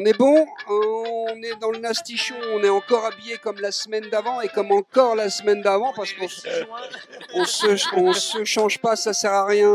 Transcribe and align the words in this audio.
On 0.00 0.04
est 0.04 0.16
bon, 0.16 0.46
on 0.68 1.42
est 1.42 1.58
dans 1.60 1.72
le 1.72 1.80
Nasty 1.80 2.16
Show, 2.16 2.36
on 2.54 2.62
est 2.62 2.68
encore 2.68 3.04
habillé 3.04 3.36
comme 3.38 3.58
la 3.58 3.72
semaine 3.72 4.08
d'avant 4.08 4.40
et 4.40 4.46
comme 4.46 4.70
encore 4.70 5.16
la 5.16 5.28
semaine 5.28 5.60
d'avant 5.60 5.92
parce 5.92 6.12
qu'on 6.12 6.28
se, 6.28 6.46
on 7.34 7.44
se, 7.44 7.96
on 7.96 8.12
se 8.12 8.44
change 8.44 8.78
pas, 8.78 8.94
ça 8.94 9.12
sert 9.12 9.32
à 9.32 9.44
rien. 9.44 9.72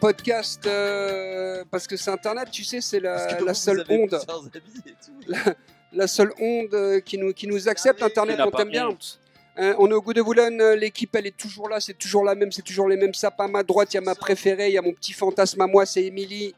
Podcast, 0.00 0.64
euh, 0.66 1.64
parce 1.68 1.88
que 1.88 1.96
c'est 1.96 2.12
Internet, 2.12 2.48
tu 2.52 2.62
sais, 2.62 2.80
c'est 2.80 3.00
la, 3.00 3.40
la 3.40 3.54
seule 3.54 3.84
onde, 3.88 4.20
la, 5.26 5.38
la 5.92 6.06
seule 6.06 6.32
onde 6.40 6.72
euh, 6.72 7.00
qui 7.00 7.18
nous, 7.18 7.32
qui 7.32 7.48
nous 7.48 7.68
accepte. 7.68 8.00
Internet, 8.04 8.38
on 8.40 8.52
t'aime 8.52 8.70
bien. 8.70 8.88
Hein, 9.56 9.74
on 9.78 9.90
est 9.90 9.94
au 9.94 10.00
goût 10.00 10.14
de 10.14 10.22
Boulogne, 10.22 10.60
euh, 10.60 10.76
l'équipe 10.76 11.14
elle 11.16 11.26
est 11.26 11.36
toujours 11.36 11.68
là, 11.68 11.80
c'est 11.80 11.98
toujours 11.98 12.24
la 12.24 12.36
même, 12.36 12.52
c'est 12.52 12.62
toujours 12.62 12.88
les 12.88 12.96
mêmes 12.96 13.14
sapins. 13.14 13.46
À 13.46 13.48
ma 13.48 13.62
droite, 13.64 13.92
il 13.92 13.96
y 13.96 13.98
a 13.98 14.00
ma 14.00 14.14
préférée, 14.14 14.68
il 14.68 14.74
y 14.74 14.78
a 14.78 14.82
mon 14.82 14.92
petit 14.92 15.12
fantasme 15.12 15.60
à 15.60 15.66
moi, 15.66 15.84
c'est 15.86 16.04
Émilie. 16.04 16.54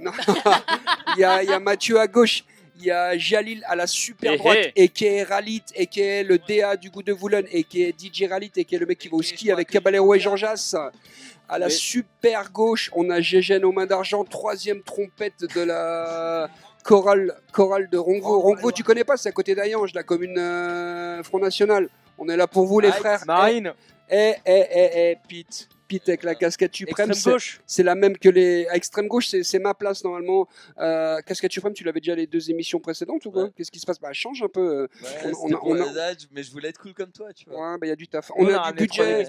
Non. 0.00 0.12
Il 1.16 1.20
y, 1.20 1.24
a, 1.24 1.42
il 1.42 1.48
y 1.48 1.52
a 1.52 1.58
Mathieu 1.60 1.98
à 1.98 2.06
gauche, 2.08 2.44
il 2.78 2.84
y 2.84 2.90
a 2.90 3.16
Jalil 3.16 3.64
à 3.68 3.74
la 3.74 3.86
super 3.86 4.32
Eh, 4.34 4.36
droite, 4.36 4.58
eh. 4.76 4.82
et 4.84 4.88
qui 4.88 5.06
est 5.06 5.22
Ralit, 5.22 5.62
et 5.74 5.86
qui 5.86 6.00
est 6.02 6.22
le 6.24 6.36
DA 6.38 6.76
du 6.76 6.90
goût 6.90 7.02
de 7.02 7.14
Boulogne, 7.14 7.46
et 7.50 7.64
qui 7.64 7.82
est 7.82 7.94
DJ 7.98 8.24
Ralit, 8.28 8.50
et 8.56 8.64
qui 8.66 8.74
est 8.74 8.78
le 8.78 8.84
mec 8.84 8.98
qui 8.98 9.08
va 9.08 9.16
au 9.16 9.22
ski 9.22 9.50
avec 9.50 9.68
Caballero 9.70 10.14
et 10.14 10.20
Jean 10.20 10.36
Jass. 10.36 10.76
À 11.48 11.58
la 11.58 11.66
Oui. 11.66 11.72
super 11.72 12.50
gauche, 12.52 12.90
on 12.94 13.08
a 13.08 13.20
Gégène 13.22 13.64
aux 13.64 13.72
mains 13.72 13.86
d'argent, 13.86 14.24
troisième 14.24 14.82
trompette 14.82 15.44
de 15.54 15.60
la 15.62 16.50
chorale, 16.84 17.34
chorale 17.52 17.88
de 17.88 17.96
Rongo. 17.96 18.40
Rongo, 18.40 18.72
tu 18.72 18.82
connais 18.82 19.04
pas, 19.04 19.16
c'est 19.16 19.30
à 19.30 19.32
côté 19.32 19.54
d'Ayange, 19.54 19.94
la 19.94 20.02
commune 20.02 20.36
euh, 20.36 21.22
Front 21.22 21.38
National. 21.38 21.88
On 22.18 22.28
est 22.28 22.36
là 22.36 22.46
pour 22.46 22.66
vous, 22.66 22.80
les 22.80 22.92
frères. 22.92 23.22
Marine, 23.26 23.72
Eh, 24.10 24.34
eh, 24.44 24.64
eh, 24.70 24.90
eh, 24.94 25.16
Pete. 25.28 25.68
Avec 26.08 26.22
la 26.24 26.34
casquette 26.34 26.74
suprême, 26.74 27.06
c'est 27.66 27.82
la 27.82 27.94
même 27.94 28.16
que 28.18 28.28
les. 28.28 28.66
À 28.68 28.76
extrême 28.76 29.06
gauche, 29.08 29.28
c'est 29.28 29.58
ma 29.58 29.74
place 29.74 30.02
normalement. 30.04 30.48
Euh, 30.78 31.20
casquette 31.22 31.52
suprême, 31.52 31.72
tu 31.72 31.84
l'avais 31.84 32.00
déjà 32.00 32.14
les 32.14 32.26
deux 32.26 32.50
émissions 32.50 32.80
précédentes 32.80 33.24
ou 33.26 33.30
quoi 33.30 33.44
Ouais. 33.44 33.50
Qu'est-ce 33.56 33.70
qui 33.70 33.78
se 33.78 33.86
passe? 33.86 34.00
Bah, 34.00 34.12
change 34.12 34.42
un 34.42 34.48
peu. 34.48 34.60
euh. 34.60 34.88
Ouais, 35.02 35.32
On- 35.42 35.52
on 35.52 35.54
a- 35.54 35.60
on 35.62 35.80
a- 35.80 36.14
mais 36.32 36.42
je 36.42 36.50
voulais 36.50 36.68
être 36.70 36.78
cool 36.80 36.94
comme 36.94 37.12
toi, 37.12 37.32
tu 37.32 37.48
vois. 37.48 37.72
Ouais, 37.72 37.78
bah, 37.78 37.86
il 37.86 37.90
y 37.90 37.92
a 37.92 37.96
du 37.96 38.08
taf. 38.08 38.30
On, 38.36 38.46
a, 38.48 38.58
ramené 38.58 38.82
du 38.82 38.86
budget. 38.86 39.24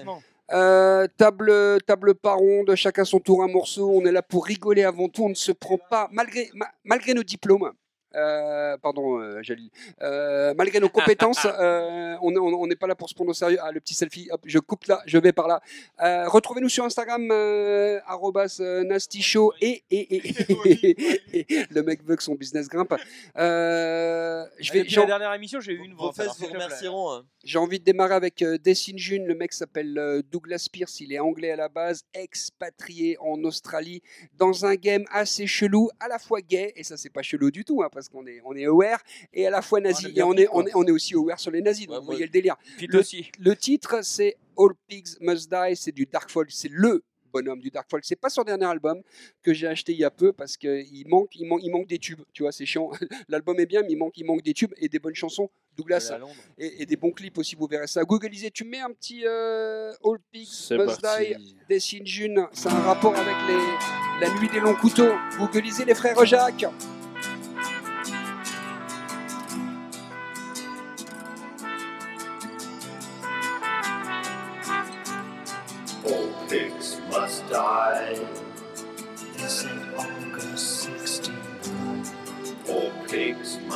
Euh, 0.50 1.06
table, 1.18 1.52
table 1.86 2.14
par 2.14 2.38
ronde, 2.38 2.74
chacun 2.74 3.04
son 3.04 3.20
tour 3.20 3.42
un 3.42 3.48
morceau. 3.48 3.90
On 3.90 4.04
est 4.06 4.12
là 4.12 4.22
pour 4.22 4.46
rigoler 4.46 4.82
avant 4.82 5.08
tout. 5.08 5.24
On 5.24 5.28
ne 5.28 5.34
se 5.34 5.52
prend 5.52 5.76
pas, 5.78 6.08
malgré, 6.10 6.50
ma- 6.54 6.70
malgré 6.84 7.12
nos 7.14 7.22
diplômes. 7.22 7.70
Euh, 8.18 8.76
pardon, 8.78 9.18
euh, 9.20 9.42
Jalil. 9.42 9.70
Euh, 10.02 10.52
malgré 10.56 10.80
nos 10.80 10.88
compétences, 10.88 11.46
euh, 11.60 12.16
on 12.20 12.66
n'est 12.66 12.76
pas 12.76 12.86
là 12.86 12.94
pour 12.94 13.08
se 13.08 13.14
prendre 13.14 13.30
au 13.30 13.34
sérieux. 13.34 13.58
Ah, 13.62 13.72
le 13.72 13.80
petit 13.80 13.94
selfie, 13.94 14.28
hop, 14.30 14.40
je 14.44 14.58
coupe 14.58 14.84
là, 14.86 15.00
je 15.06 15.18
vais 15.18 15.32
par 15.32 15.48
là. 15.48 15.60
Euh, 16.02 16.28
Retrouvez-nous 16.28 16.68
sur 16.68 16.84
Instagram, 16.84 17.28
euh, 17.30 18.00
arrobas, 18.06 18.58
euh, 18.60 18.82
Nasty 18.84 19.22
Show 19.22 19.52
et, 19.60 19.82
et, 19.90 20.16
et, 20.16 20.90
et- 20.90 21.46
et- 21.52 21.64
le 21.70 21.82
mec 21.82 22.04
veut 22.04 22.16
que 22.16 22.22
son 22.22 22.34
business 22.34 22.68
grimpe. 22.68 22.94
Euh, 23.36 24.44
je 24.58 24.72
vais, 24.72 24.82
la 24.84 25.06
dernière 25.06 25.32
émission, 25.34 25.60
j'ai 25.60 25.72
eu 25.72 25.78
une 25.84 25.92
alors, 25.92 26.12
vous 26.38 26.46
remercieront. 26.46 27.12
hein. 27.12 27.24
J'ai 27.44 27.58
envie 27.58 27.78
de 27.78 27.84
démarrer 27.84 28.14
avec 28.14 28.42
euh, 28.42 28.58
Dessine 28.58 28.98
June. 28.98 29.24
Le 29.26 29.34
mec 29.34 29.52
s'appelle 29.52 29.96
euh, 29.98 30.22
Douglas 30.30 30.68
Pierce. 30.70 31.00
Il 31.00 31.12
est 31.12 31.18
anglais 31.18 31.50
à 31.52 31.56
la 31.56 31.68
base, 31.68 32.04
expatrié 32.14 33.16
en 33.20 33.42
Australie, 33.44 34.02
dans 34.36 34.66
un 34.66 34.74
game 34.74 35.04
assez 35.10 35.46
chelou, 35.46 35.88
à 36.00 36.08
la 36.08 36.18
fois 36.18 36.40
gay, 36.40 36.72
et 36.76 36.82
ça 36.82 36.96
c'est 36.96 37.10
pas 37.10 37.22
chelou 37.22 37.50
du 37.50 37.64
tout, 37.64 37.82
hein, 37.82 37.88
parce 37.92 38.07
qu'on 38.10 38.26
est, 38.26 38.40
on 38.44 38.54
est 38.56 38.64
aware, 38.66 39.00
et 39.32 39.46
à 39.46 39.50
la 39.50 39.62
fois 39.62 39.80
nazi. 39.80 40.06
On 40.06 40.10
et 40.16 40.22
on 40.22 40.32
est, 40.34 40.48
on, 40.52 40.66
est, 40.66 40.74
on 40.74 40.84
est 40.84 40.90
aussi 40.90 41.14
aware 41.14 41.38
sur 41.38 41.50
les 41.50 41.62
nazis, 41.62 41.86
donc 41.86 41.94
Ouais, 41.96 42.00
vous 42.00 42.06
voyez 42.06 42.24
le 42.24 42.30
délire. 42.30 42.56
Le- 42.80 42.98
aussi. 42.98 43.30
Le 43.38 43.54
titre 43.56 44.00
c'est 44.02 44.36
All 44.58 44.70
Pigs 44.88 45.16
Must 45.20 45.50
Die, 45.50 45.76
c'est 45.76 45.92
du 45.92 46.06
Dark 46.06 46.30
Folk, 46.30 46.50
c'est 46.50 46.70
le 46.70 47.02
bonhomme 47.30 47.60
du 47.60 47.70
Dark 47.70 47.86
Folk. 47.90 48.04
C'est 48.06 48.16
pas 48.16 48.30
son 48.30 48.42
dernier 48.42 48.64
album 48.64 49.02
que 49.42 49.52
j'ai 49.52 49.66
acheté 49.66 49.92
il 49.92 49.98
y 49.98 50.04
a 50.04 50.10
peu 50.10 50.32
parce 50.32 50.56
qu'il 50.56 51.06
manque, 51.08 51.36
il 51.36 51.46
manque, 51.46 51.60
il 51.62 51.70
manque 51.70 51.86
des 51.86 51.98
tubes, 51.98 52.22
tu 52.32 52.42
vois, 52.42 52.52
c'est 52.52 52.64
chiant. 52.64 52.90
L'album 53.28 53.60
est 53.60 53.66
bien, 53.66 53.82
mais 53.82 53.90
il 53.92 53.96
manque, 53.98 54.16
il 54.16 54.24
manque 54.24 54.42
des 54.42 54.54
tubes 54.54 54.72
et 54.78 54.88
des 54.88 54.98
bonnes 54.98 55.14
chansons. 55.14 55.50
Douglas, 55.76 56.10
et, 56.56 56.82
et 56.82 56.86
des 56.86 56.96
bons 56.96 57.12
clips 57.12 57.38
aussi, 57.38 57.54
vous 57.54 57.68
verrez 57.68 57.86
ça. 57.86 58.02
Googleisez, 58.02 58.50
tu 58.50 58.64
mets 58.64 58.80
un 58.80 58.90
petit 58.90 59.22
euh, 59.24 59.92
All 60.04 60.18
Pigs 60.32 60.72
Must. 60.72 61.00
Die, 61.02 61.56
Dessine 61.68 62.04
June, 62.06 62.46
c'est 62.52 62.68
un 62.68 62.80
rapport 62.80 63.14
avec 63.14 63.36
les, 63.46 64.26
la 64.26 64.34
nuit 64.40 64.48
des 64.48 64.58
longs 64.58 64.74
couteaux. 64.74 65.12
Googleisez 65.38 65.84
les 65.84 65.94
frères 65.94 66.24
Jacques. 66.24 66.64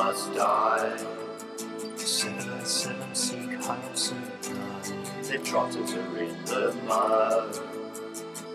Must 0.03 0.35
die. 0.35 0.97
707 1.95 3.15
Seek 3.15 3.63
House 3.63 4.11
of 4.11 4.17
Nine. 4.51 5.23
Their 5.23 5.37
trotters 5.39 5.93
are 5.93 6.17
in 6.17 6.35
the 6.43 6.75
mud. 6.85 7.53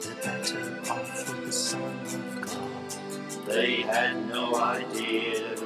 They're 0.02 0.14
better 0.22 0.78
off 0.90 1.30
with 1.30 1.46
the 1.46 1.52
Son 1.52 2.00
of 2.04 2.40
God. 2.42 3.46
They 3.46 3.76
had 3.80 4.28
no 4.28 4.56
idea. 4.56 5.56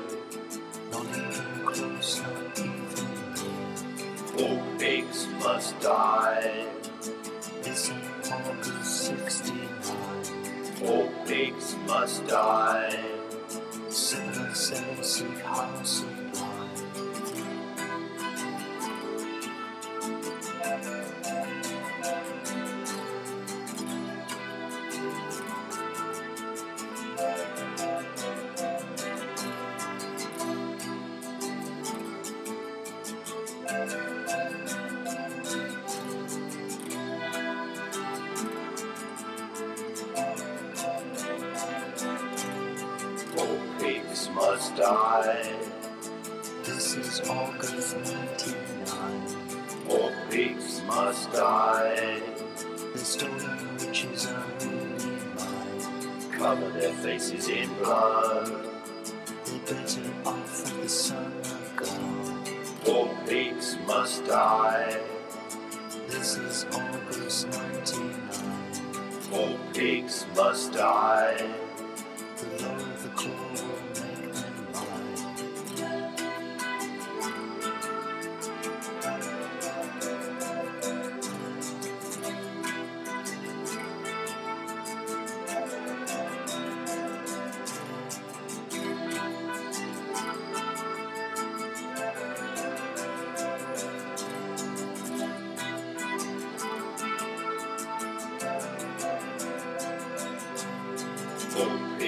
Not 0.92 1.06
even 1.18 1.66
close, 1.66 2.22
not 2.22 2.58
even 2.60 3.10
near. 4.36 4.46
All 4.46 4.62
pigs 4.78 5.26
must 5.42 5.80
die. 5.80 6.66
This 7.64 7.90
ain't 7.90 8.32
August 8.32 9.06
69. 9.06 9.58
All 10.86 11.08
pigs 11.26 11.76
must 11.88 12.24
die. 12.28 13.21
Seven, 13.92 14.54
seven, 14.54 15.04
six, 15.04 15.40
house, 15.42 16.02
pigs 44.62 44.70
must 44.70 44.76
die. 44.76 45.52
This 46.62 46.94
is 46.94 47.20
August 47.28 47.96
99. 47.96 49.36
All 49.90 50.12
pigs 50.30 50.82
must 50.86 51.32
die. 51.32 52.20
The 52.92 52.98
stolen 52.98 53.76
witches 53.78 54.26
are 54.26 54.46
really 54.60 55.18
mine. 55.34 56.30
Cover 56.30 56.70
their 56.70 56.92
faces 56.94 57.48
in 57.48 57.74
blood. 57.74 58.46
They're 59.46 59.74
better 59.74 60.12
off 60.26 60.62
with 60.64 60.82
the 60.82 60.88
Son 60.88 61.32
of 61.40 61.76
God. 61.76 62.88
All 62.88 63.10
pigs 63.26 63.76
must 63.86 64.24
die. 64.26 64.96
This 66.08 66.36
is 66.36 66.66
August 66.72 67.48
99. 67.48 68.30
All 69.32 69.58
pigs 69.72 70.24
must 70.36 70.72
die. 70.72 71.61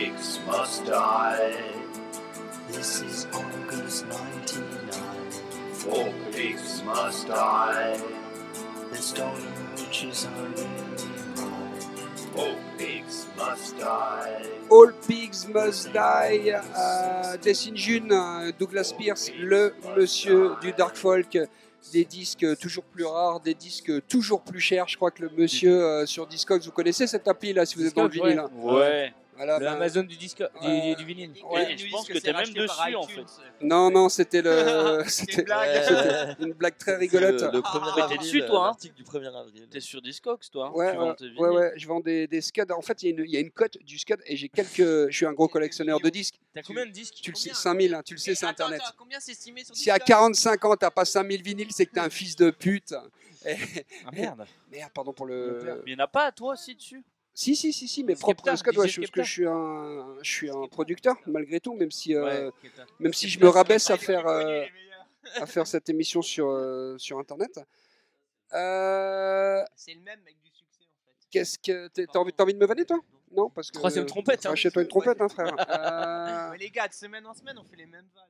Pigs 0.04 0.38
must 0.46 0.84
die. 0.84 1.52
This 2.68 3.00
is 3.02 3.26
August 3.32 4.06
99. 4.06 5.00
All 5.90 6.12
pigs 6.32 6.82
must 6.84 7.28
die. 7.28 7.96
The 8.92 8.96
stolen 8.98 9.54
witches 9.78 10.26
are 10.26 10.48
really. 10.48 10.68
All 12.36 12.56
pigs 12.76 13.26
must 13.38 13.78
die. 13.78 14.42
All 14.70 14.92
Pigs 15.06 15.46
Must 15.48 15.92
Die, 15.92 16.50
euh, 16.50 17.36
Dessine 17.36 17.76
June, 17.76 18.10
euh, 18.10 18.50
Douglas 18.58 18.92
Pierce, 18.98 19.30
le 19.38 19.74
monsieur 19.96 20.52
du 20.60 20.72
Dark 20.72 20.96
Folk. 20.96 21.38
Des 21.92 22.04
disques 22.04 22.46
toujours 22.58 22.82
plus 22.84 23.04
rares, 23.04 23.40
des 23.40 23.52
disques 23.54 23.92
toujours 24.08 24.40
plus 24.40 24.58
chers. 24.58 24.88
Je 24.88 24.96
crois 24.96 25.10
que 25.10 25.22
le 25.22 25.30
monsieur 25.36 25.84
euh, 25.84 26.06
sur 26.06 26.26
Discogs, 26.26 26.62
vous 26.62 26.70
connaissez 26.72 27.06
cette 27.06 27.28
appli 27.28 27.52
là 27.52 27.66
si 27.66 27.76
vous 27.76 27.86
êtes 27.86 27.94
dans 27.94 28.04
le 28.04 28.08
vinyle. 28.08 28.38
hein. 28.38 28.50
Ouais. 28.56 29.12
Voilà, 29.36 29.58
Le 29.58 29.64
ben, 29.64 29.72
Amazon 29.74 30.02
du 30.04 30.16
disque, 30.16 30.38
du, 30.62 30.66
Ouais. 30.68 30.90
du- 30.90 30.96
du 30.96 31.04
vinyle. 31.04 31.32
Ouais. 31.50 31.72
Et 31.72 31.76
je 31.76 31.90
pense 31.90 32.06
que 32.06 32.16
t'es 32.18 32.32
même 32.32 32.52
dessus, 32.52 32.94
en 32.94 33.02
iTunes. 33.02 33.24
Non, 33.60 33.90
non, 33.90 34.08
c'était 34.08 34.42
le. 34.42 35.02
C'était 35.08 35.32
une 35.40 35.44
blague. 35.44 35.82
c'était 35.84 36.42
une 36.46 36.52
blague 36.52 36.76
très 36.78 36.96
rigolote. 36.96 37.40
Le, 37.40 37.50
le 37.50 37.62
Ah, 37.64 37.78
1er 37.78 37.92
mais 37.96 38.02
avril, 38.02 38.18
t'es 38.18 38.24
dessus, 38.24 38.46
toi, 38.46 38.68
hein 38.68 38.76
du 38.96 39.02
1er 39.02 39.34
avril. 39.36 39.68
T'es 39.70 39.80
sur 39.80 40.00
Discogs, 40.00 40.38
toi. 40.52 40.66
hein, 40.68 40.72
Ouais, 40.74 40.92
tu 41.16 41.36
ouais, 41.38 41.72
je 41.76 41.86
vends 41.88 42.00
des, 42.00 42.26
des 42.26 42.40
scuds. 42.40 42.62
En 42.70 42.82
fait, 42.82 43.02
il 43.02 43.06
y, 43.06 43.08
a 43.08 43.16
une- 43.18 43.24
il 43.26 43.30
y 43.32 43.36
a 43.36 43.40
une 43.40 43.50
cote 43.50 43.76
du 43.82 43.98
scud 43.98 44.18
et 44.26 44.36
j'ai 44.36 44.48
quelques. 44.48 44.76
Je 45.10 45.16
suis 45.16 45.26
un 45.26 45.32
gros 45.32 45.48
collectionneur 45.48 45.98
de 46.00 46.08
disques. 46.10 46.36
T'as 46.54 46.62
combien 46.62 46.86
de 46.86 46.90
disques 46.92 47.14
Tu 47.22 47.30
le 47.30 47.36
sais, 47.36 47.50
Combien 47.50 47.60
5000, 47.60 47.94
hein, 47.94 48.02
tu 48.04 48.14
le 48.14 48.18
sais, 48.20 48.34
c'est 48.34 48.46
internet. 48.46 48.80
attends, 48.84 48.94
combien 48.98 49.18
c'est 49.20 49.32
estimé 49.32 49.64
sur 49.64 49.74
Si 49.74 49.90
à 49.90 49.94
Discogs 49.94 50.06
45 50.08 50.64
ans, 50.64 50.76
t'as 50.76 50.90
pas 50.90 51.04
5000 51.04 51.42
vinyles, 51.42 51.72
c'est 51.72 51.86
que 51.86 51.92
t'es 51.92 52.00
un 52.00 52.10
fils 52.10 52.36
de 52.36 52.50
pute. 52.50 52.94
Ah 53.44 54.10
merde. 54.12 54.46
Merde, 54.72 54.90
pardon 54.94 55.12
pour 55.12 55.26
le. 55.26 55.60
Mais 55.84 55.92
il 55.92 55.96
n'y 55.96 56.00
en 56.00 56.04
a 56.04 56.08
pas, 56.08 56.32
toi 56.32 56.52
aussi, 56.54 56.74
dessus? 56.74 57.02
Si, 57.36 57.56
si, 57.56 57.72
si, 57.72 57.88
si, 57.88 58.04
scuds, 58.56 58.78
ouais, 58.78 58.86
DJ 58.86 58.92
je- 58.92 59.00
parce 59.00 59.10
que 59.10 59.22
je 59.24 59.30
suis 59.30 59.46
un, 59.46 60.16
je 60.22 60.30
suis 60.30 60.50
un 60.50 60.68
producteur, 60.68 61.16
malgré 61.26 61.58
tout, 61.58 61.74
même 61.74 61.90
si, 61.90 62.14
euh, 62.14 62.22
Ouais, 62.48 62.50
même 63.00 63.12
si 63.12 63.28
je 63.28 63.40
me 63.40 63.48
rabaisse 63.48 63.90
à 63.90 63.96
faire, 63.98 64.26
euh, 64.28 64.64
à 65.42 65.46
faire 65.46 65.66
cette 65.66 65.88
émission 65.88 66.22
sur, 66.22 66.48
euh, 66.48 66.96
sur 66.98 67.18
Internet. 67.18 67.58
Euh, 68.52 69.64
C'est 69.74 69.94
le 69.94 70.00
même 70.00 70.20
avec 70.22 70.36
du 70.42 70.50
succès 70.50 70.82
en 70.84 71.06
fait. 71.06 71.26
Qu'est-ce 71.30 71.58
que. 71.58 71.88
T'as 71.88 72.18
envie, 72.18 72.32
t'as 72.32 72.44
envie 72.44 72.54
de 72.54 72.58
me 72.58 72.66
vanner, 72.66 72.84
toi? 72.84 73.00
Non, 73.32 73.50
parce 73.50 73.70
que. 73.70 73.78
Troisième 73.78 74.06
trompette, 74.06 74.46
hein. 74.46 74.52
Achète-toi 74.52 74.82
une 74.82 74.88
trompette, 74.88 75.20
hein, 75.20 75.28
frère. 75.28 75.56
Euh, 76.54 76.56
les 76.56 76.70
gars, 76.70 76.86
de 76.86 76.94
semaine 76.94 77.26
en 77.26 77.34
semaine, 77.34 77.58
on 77.58 77.64
fait 77.64 77.76
les 77.76 77.86
mêmes 77.86 78.06
vannes. 78.14 78.24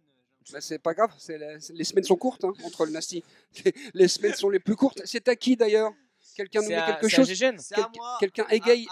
bah, 0.52 0.60
c'est 0.62 0.78
pas 0.78 0.94
grave, 0.94 1.12
c'est 1.18 1.36
la- 1.36 1.58
les 1.74 1.84
semaines 1.84 2.04
sont 2.04 2.16
courtes 2.16 2.44
hein, 2.44 2.54
entre 2.64 2.86
le 2.86 2.92
Nasty. 2.92 3.22
Les 3.94 4.08
semaines 4.08 4.34
sont 4.34 4.48
les 4.48 4.60
plus 4.60 4.76
courtes. 4.76 5.02
C'est 5.04 5.28
à 5.28 5.36
qui 5.36 5.56
d'ailleurs? 5.56 5.92
Quelqu'un 6.34 6.62
nous 6.62 6.68
met 6.68 6.84
quelque 6.86 7.08
chose 7.08 7.28
Gégène. 7.28 7.58
C'est 7.58 7.78
à 7.78 7.90
Quelqu'un- 8.20 8.46
égaye- 8.50 8.86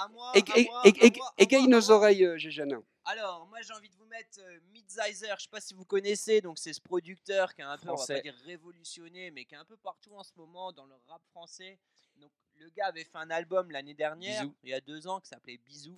nos 1.69 1.91
oreilles, 1.91 2.29
Gégène. 2.37 2.79
Alors, 3.05 3.47
moi 3.49 3.59
j'ai 3.63 3.73
envie 3.75 3.89
de 3.89 3.97
vous 3.97 4.05
mettre 4.07 4.39
euh, 4.39 4.59
Midsizer, 4.73 5.37
je 5.37 5.43
sais 5.45 5.49
pas 5.51 5.61
si 5.61 5.75
vous 5.75 5.85
connaissez, 5.85 6.41
donc 6.41 6.57
c'est 6.59 6.73
ce 6.73 6.81
producteur 6.81 7.53
qui 7.53 7.61
a 7.63 7.69
un 7.71 7.77
peu, 7.77 7.89
on 7.89 7.93
va 7.93 7.97
Français. 7.97 8.15
pas 8.15 8.21
dire 8.21 8.35
révolutionné, 8.47 9.33
mais 9.33 9.45
qui 9.45 9.55
est 9.55 9.59
un 9.59 9.65
peu 9.65 9.77
partout 9.77 10.15
en 10.15 10.23
ce 10.23 10.31
moment 10.37 10.71
dans 10.73 10.85
le 10.87 10.95
rap 11.09 11.21
français. 11.31 11.79
Donc 12.21 12.31
le 12.61 12.71
gars 12.71 12.87
avait 12.87 13.03
fait 13.03 13.19
un 13.19 13.31
album 13.31 13.73
l'année 13.73 13.95
dernière, 13.95 14.43
Bisous. 14.43 14.55
il 14.63 14.71
y 14.71 14.75
a 14.75 14.81
deux 14.81 15.09
ans, 15.09 15.19
qui 15.19 15.27
s'appelait 15.29 15.59
Bisous. 15.67 15.91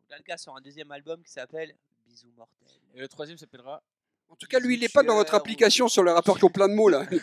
Donc 0.00 0.10
là 0.10 0.16
le 0.18 0.24
gars 0.24 0.36
sort 0.36 0.56
un 0.56 0.60
deuxième 0.60 0.90
album 0.90 1.22
qui 1.22 1.30
s'appelle 1.30 1.76
Bisous 2.08 2.32
Mortel. 2.36 2.68
Et 2.94 3.00
le 3.00 3.06
troisième 3.08 3.38
s'appellera. 3.38 3.80
En 4.28 4.34
tout 4.36 4.46
cas, 4.48 4.58
lui, 4.58 4.74
il 4.74 4.80
n'est 4.80 4.88
pas 4.90 5.02
dans 5.04 5.14
votre 5.14 5.34
application 5.34 5.86
sur 5.88 6.02
les 6.02 6.10
rappeurs 6.12 6.36
qui 6.38 6.44
ont 6.44 6.50
plein 6.50 6.68
de 6.68 6.74
mots 6.74 6.88
là. 6.88 7.06
Il 7.10 7.16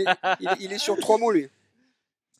est, 0.00 0.04
il 0.40 0.48
est- 0.48 0.56
il 0.60 0.72
est 0.72 0.78
sur 0.78 0.96
trois 0.98 1.16
mots, 1.18 1.30
lui. 1.32 1.48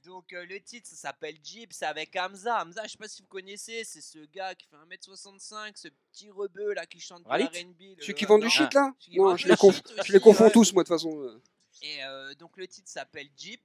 Donc 0.04 0.32
euh, 0.32 0.44
le 0.46 0.60
titre 0.60 0.88
ça 0.88 0.96
s'appelle 0.96 1.36
Jeep, 1.42 1.72
c'est 1.72 1.84
avec 1.86 2.14
Hamza. 2.16 2.62
Hamza, 2.62 2.82
je 2.84 2.92
sais 2.92 2.98
pas 2.98 3.08
si 3.08 3.22
vous 3.22 3.28
connaissez, 3.28 3.84
c'est 3.84 4.00
ce 4.00 4.18
gars 4.26 4.54
qui 4.54 4.66
fait 4.66 4.76
1m65, 4.76 5.72
ce 5.76 5.88
petit 6.12 6.30
rebeu 6.30 6.72
là 6.74 6.86
qui 6.86 6.98
chante 7.00 7.24
Ralit 7.26 7.44
R&B. 7.44 7.96
le- 7.96 8.02
Ceux 8.02 8.12
qui 8.12 8.24
vendent 8.24 8.42
du 8.42 8.50
shit 8.50 8.72
là 8.74 8.92
Non, 9.12 9.34
du 9.34 9.42
je 9.42 9.48
les, 9.48 9.54
conf- 9.54 9.74
shit 9.74 9.88
je 10.04 10.12
les 10.12 10.16
aussi, 10.18 10.24
confonds 10.24 10.44
ouais. 10.44 10.50
tous, 10.50 10.72
moi, 10.72 10.82
de 10.82 10.88
toute 10.88 10.96
façon. 10.96 11.40
Et 11.82 12.02
euh, 12.04 12.34
donc 12.34 12.56
le 12.56 12.66
titre 12.66 12.88
s'appelle 12.88 13.28
Jeep. 13.36 13.62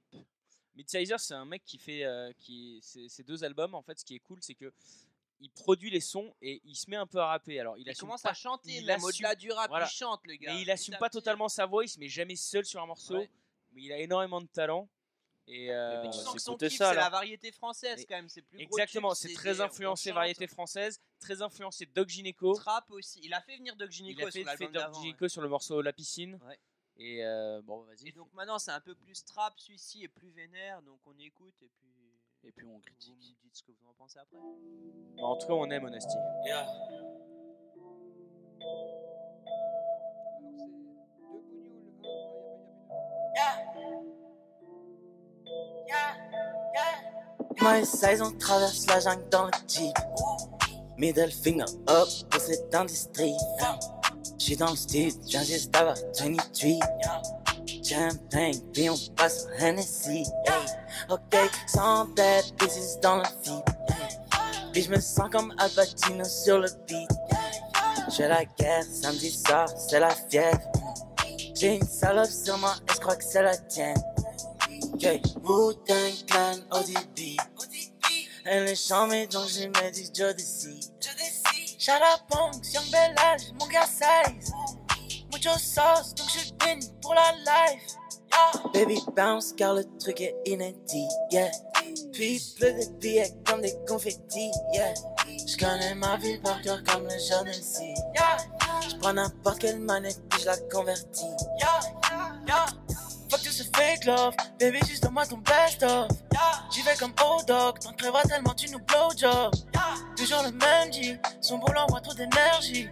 Midsizer, 0.76 1.18
c'est 1.18 1.34
un 1.34 1.44
mec 1.44 1.64
qui 1.64 1.76
fait 1.78 2.04
euh, 2.04 2.30
qui 2.38 2.78
ces 2.82 3.08
ces 3.08 3.24
deux 3.24 3.42
albums. 3.42 3.74
En 3.74 3.82
fait, 3.82 3.98
ce 3.98 4.04
qui 4.04 4.14
est 4.14 4.20
cool, 4.20 4.38
c'est 4.40 4.54
que 4.54 4.72
il 5.40 5.50
produit 5.50 5.90
les 5.90 6.00
sons 6.00 6.32
et 6.40 6.60
il 6.64 6.74
se 6.76 6.88
met 6.90 6.96
un 6.96 7.06
peu 7.06 7.18
à 7.18 7.26
rapper. 7.26 7.58
Alors, 7.60 7.76
il, 7.78 7.96
commence 7.96 8.22
pas, 8.22 8.30
à 8.30 8.34
chanter, 8.34 8.70
il 8.76 8.86
même 8.86 8.96
assume- 8.96 9.04
au-delà 9.08 9.34
du 9.34 9.50
rap, 9.52 9.68
voilà. 9.68 9.86
il 9.86 9.96
chante 9.96 10.20
le 10.26 10.34
gars. 10.36 10.52
mais 10.54 10.62
il 10.62 10.70
assume 10.70 10.96
pas 10.98 11.10
totalement 11.10 11.48
sa 11.48 11.66
voix. 11.66 11.84
Il 11.84 11.88
se 11.88 11.98
met 11.98 12.08
jamais 12.08 12.36
seul 12.36 12.64
sur 12.64 12.80
un 12.82 12.86
morceau. 12.86 13.18
Ouais. 13.18 13.30
Mais 13.72 13.82
il 13.82 13.92
a 13.92 13.98
énormément 13.98 14.40
de 14.40 14.46
talent. 14.46 14.88
Et 15.50 15.72
euh, 15.72 16.02
Mais 16.02 16.10
tu 16.10 16.18
va 16.18 16.24
sens 16.24 16.34
que 16.34 16.40
son 16.40 16.56
kiff, 16.58 16.76
c'est 16.76 16.94
la 16.94 17.08
variété 17.08 17.50
française 17.52 18.04
quand 18.06 18.16
même, 18.16 18.28
c'est 18.28 18.42
plus 18.42 18.60
exactement, 18.60 19.14
c'est 19.14 19.32
très 19.32 19.60
on 19.60 19.64
influencé 19.64 20.12
variété 20.12 20.46
française, 20.46 21.00
très 21.20 21.40
influencé 21.40 21.86
Doc 21.86 22.08
Gineco. 22.10 22.52
Trap 22.54 22.90
aussi. 22.90 23.20
Il 23.22 23.32
a 23.32 23.40
fait 23.40 23.56
venir 23.56 23.74
Doc 23.74 23.88
Il 23.90 23.92
Gynéco 23.94 24.26
a 24.26 24.30
fait, 24.30 24.30
sur 24.32 24.40
fait 24.42 24.46
l'album 24.46 24.72
Doc 24.72 24.82
d'avant. 24.82 24.98
ouais. 24.98 25.04
Gineco 25.06 25.28
sur 25.28 25.40
le 25.40 25.48
morceau 25.48 25.80
La 25.80 25.94
piscine. 25.94 26.38
Ouais. 26.46 26.58
Et 26.98 27.24
euh, 27.24 27.62
bon, 27.62 27.80
vas-y. 27.84 28.08
Et 28.08 28.12
donc 28.12 28.30
maintenant 28.34 28.58
c'est 28.58 28.72
un 28.72 28.80
peu 28.80 28.94
plus 28.94 29.24
trap, 29.24 29.54
celui-ci 29.56 30.04
est 30.04 30.08
plus 30.08 30.30
vénère, 30.32 30.82
donc 30.82 31.00
on 31.06 31.16
écoute 31.18 31.54
et 31.62 31.68
puis. 31.80 31.88
Et 32.44 32.52
puis 32.52 32.66
on 32.66 32.74
Vous 32.74 32.80
critique. 32.80 33.14
me 33.16 33.20
dites 33.20 33.38
ce 33.52 33.62
que 33.62 33.72
vous 33.72 33.88
en 33.88 33.94
pensez 33.94 34.18
après. 34.18 34.38
En 35.18 35.36
tout 35.36 35.46
cas, 35.48 35.54
on 35.54 35.68
aime 35.70 35.84
Honesty. 35.84 36.16
My 47.70 47.84
size, 47.84 48.22
on 48.22 48.32
traverse 48.38 48.86
la 48.86 48.98
jungle 48.98 49.28
dans 49.30 49.44
le 49.44 49.50
jeep. 49.68 49.94
Middle 50.96 51.30
finger 51.30 51.66
up 51.90 52.08
pour 52.30 52.40
cette 52.40 52.74
industrie. 52.74 53.34
J'suis 54.38 54.56
dans 54.56 54.70
le 54.70 54.76
stud, 54.76 55.12
j'viens 55.26 55.42
juste 55.42 55.70
d'avoir 55.70 55.94
23. 56.18 56.78
Champagne, 57.84 58.58
puis 58.72 58.88
on 58.88 58.96
passe 59.14 59.44
au 59.44 59.62
Hennessy. 59.62 60.24
Ok, 61.10 61.36
sans 61.66 62.06
tête, 62.14 62.54
bitches 62.58 63.00
dans 63.02 63.16
le 63.16 63.24
feed. 63.42 63.62
Puis 64.72 64.84
j'me 64.84 64.98
sens 64.98 65.28
comme 65.30 65.52
Al 65.58 65.70
Pacino 65.70 66.24
sur 66.24 66.60
le 66.60 66.70
beat. 66.86 67.10
J'ai 68.16 68.28
la 68.28 68.46
guerre, 68.46 68.84
samedi 68.90 69.30
soir, 69.30 69.68
c'est 69.76 70.00
la 70.00 70.14
fièvre. 70.14 70.58
J'ai 71.54 71.76
une 71.76 71.86
salope 71.86 72.30
sur 72.30 72.56
moi 72.56 72.72
et 72.88 72.92
j'crois 72.94 73.16
que 73.16 73.24
c'est 73.24 73.42
la 73.42 73.58
tienne. 73.58 74.02
Yeah, 74.98 75.18
Wu-Tang 75.44 76.26
Clan, 76.26 76.58
ODB. 76.72 77.17
Elle 78.50 78.66
est 78.66 78.74
charmée 78.76 79.26
donc 79.26 79.46
j'ai 79.48 79.68
mis 79.68 79.92
du 79.92 80.04
Jodeci. 80.14 80.80
Shout 81.78 81.92
out 81.92 82.22
Punks, 82.30 82.72
Young 82.72 82.90
Bellage, 82.90 83.52
mon 83.60 83.66
gars 83.66 83.86
size. 83.86 84.50
Mucho 85.30 85.50
sauce, 85.58 86.14
donc 86.14 86.28
je 86.30 86.50
bin 86.54 86.78
pour 87.02 87.14
la 87.14 87.32
life. 87.32 87.94
Yeah. 88.32 88.70
Baby 88.72 89.00
bounce 89.14 89.52
car 89.52 89.74
le 89.74 89.84
truc 89.98 90.22
est 90.22 90.34
inédit, 90.46 91.08
yeah. 91.30 91.50
Puis 92.14 92.42
pleut 92.58 92.72
des 92.72 92.88
billets 92.98 93.34
comme 93.44 93.60
des 93.60 93.74
confettis, 93.86 94.50
yeah. 94.72 94.94
Je 95.26 95.56
connais 95.58 95.94
ma 95.94 96.16
ville 96.16 96.40
par 96.40 96.62
cœur 96.62 96.82
comme 96.84 97.04
le 97.04 97.18
jeune. 97.18 97.52
Yeah. 98.14 98.38
Je 98.88 98.96
prends 98.96 99.12
n'importe 99.12 99.58
quelle 99.58 99.80
manette 99.80 100.22
puis 100.30 100.40
je 100.40 100.46
la 100.46 100.56
convertis. 100.72 101.36
Yeah. 101.60 101.80
Yeah. 102.46 102.66
Fuck 103.30 103.42
tout 103.42 103.52
ce 103.52 103.62
fake 103.62 104.06
love, 104.06 104.34
baby 104.58 104.78
juste 104.86 105.02
donne-moi 105.02 105.26
ton 105.26 105.38
best 105.38 105.82
of. 105.82 106.08
J'y 106.70 106.82
vais 106.82 106.96
comme 106.96 107.12
O-Dog, 107.24 107.78
t'en 107.78 107.92
prévois 107.92 108.22
tellement 108.22 108.54
tu 108.54 108.70
nous 108.70 108.78
blowjob. 108.78 109.54
Toujours 110.16 110.42
le 110.42 110.52
même 110.52 110.92
G, 110.92 111.20
son 111.40 111.58
boulot 111.58 111.80
envoie 111.80 112.00
trop 112.00 112.14
d'énergie. 112.14 112.88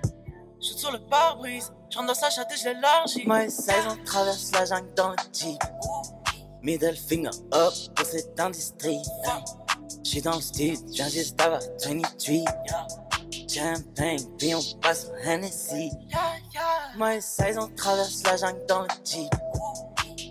J'suis 0.61 0.79
sur 0.79 0.93
le 0.93 0.99
pare-brise, 0.99 1.73
j'entre 1.91 2.09
dans 2.09 2.15
sa 2.15 2.31
chatte 2.31 2.53
et 2.53 2.57
je 2.57 2.69
l'élargis. 2.69 3.25
My 3.27 3.51
size, 3.51 3.87
on 3.89 4.05
traverse 4.05 4.51
la 4.53 4.65
jungle 4.67 4.93
dans 4.95 5.11
le 5.11 5.17
Jeep. 5.33 5.63
Middle 6.63 6.97
finger 6.97 7.31
up 7.55 7.73
pour 7.95 8.07
cette 8.07 8.39
industrie. 8.39 9.01
J'suis 10.05 10.23
dans 10.23 10.37
le 10.37 10.43
stud, 10.43 10.79
j'viens 10.93 11.09
juste 11.09 11.37
d'avoir 11.37 11.61
23. 11.85 12.45
Champagne, 13.49 14.19
puis 14.39 14.55
on 14.55 14.61
passe 14.81 15.07
au 15.07 15.17
Hennessy. 15.17 15.91
My 16.97 17.23
size, 17.23 17.57
on 17.59 17.69
traverse 17.75 18.23
la 18.25 18.37
jungle 18.37 18.67
dans 18.67 18.83
le 18.83 18.89
Jeep. 19.05 19.31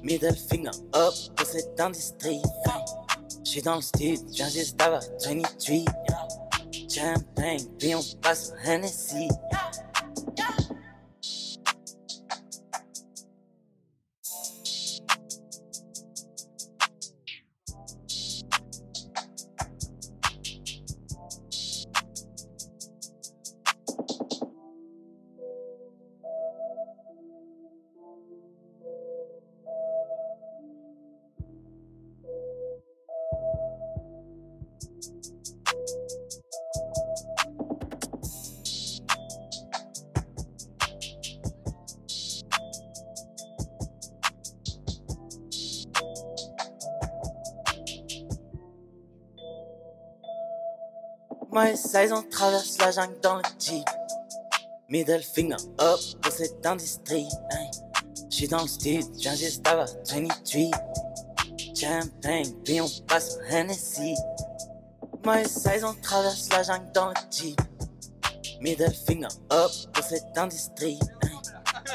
Middle 0.05 0.35
finger 0.35 0.69
up 0.93 1.13
pour 1.35 1.47
cette 1.47 1.79
industrie. 1.79 2.39
J'suis 3.43 3.63
dans 3.63 3.77
le 3.77 3.81
stud, 3.81 4.19
j'viens 4.31 4.49
juste 4.49 4.77
d'avoir 4.77 5.01
23. 5.25 5.83
Champagne, 6.87 7.65
puis 7.79 7.95
on 7.95 8.01
passe 8.21 8.53
Hennessy. 8.63 9.27
My 51.55 51.73
size, 51.77 52.11
on 52.11 52.21
traverse 52.23 52.77
la 52.79 52.91
jungle 52.91 53.17
dans 53.21 53.37
le 53.37 53.43
Jeep. 53.57 53.87
Middle 54.89 55.23
finger 55.23 55.55
up 55.79 56.01
pour 56.21 56.33
cette 56.33 56.65
industrie. 56.65 57.29
Hein. 57.49 57.71
J'suis 58.29 58.49
dans 58.49 58.63
le 58.63 58.67
stud, 58.67 59.05
j'viens 59.17 59.35
juste 59.35 59.61
d'avoir 59.61 59.87
23. 60.05 60.71
Champagne, 61.73 62.51
puis 62.65 62.81
on 62.81 62.89
passe 63.07 63.37
au 63.37 63.53
Hennessy. 63.53 64.15
My 65.25 65.47
size, 65.47 65.85
on 65.85 65.93
traverse 66.01 66.49
la 66.49 66.63
jungle 66.63 66.91
dans 66.93 67.07
le 67.07 67.15
Jeep. 67.31 67.61
Middle 68.59 68.93
finger 69.07 69.29
up 69.53 69.71
pour 69.93 70.03
cette 70.03 70.37
industrie. 70.37 70.99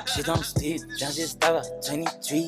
J'suis 0.07 0.23
dans 0.23 0.37
le 0.37 0.43
style, 0.43 0.87
viens 0.97 1.11
juste 1.11 1.39
d'avoir 1.39 1.65
23. 1.87 2.39
Et 2.39 2.47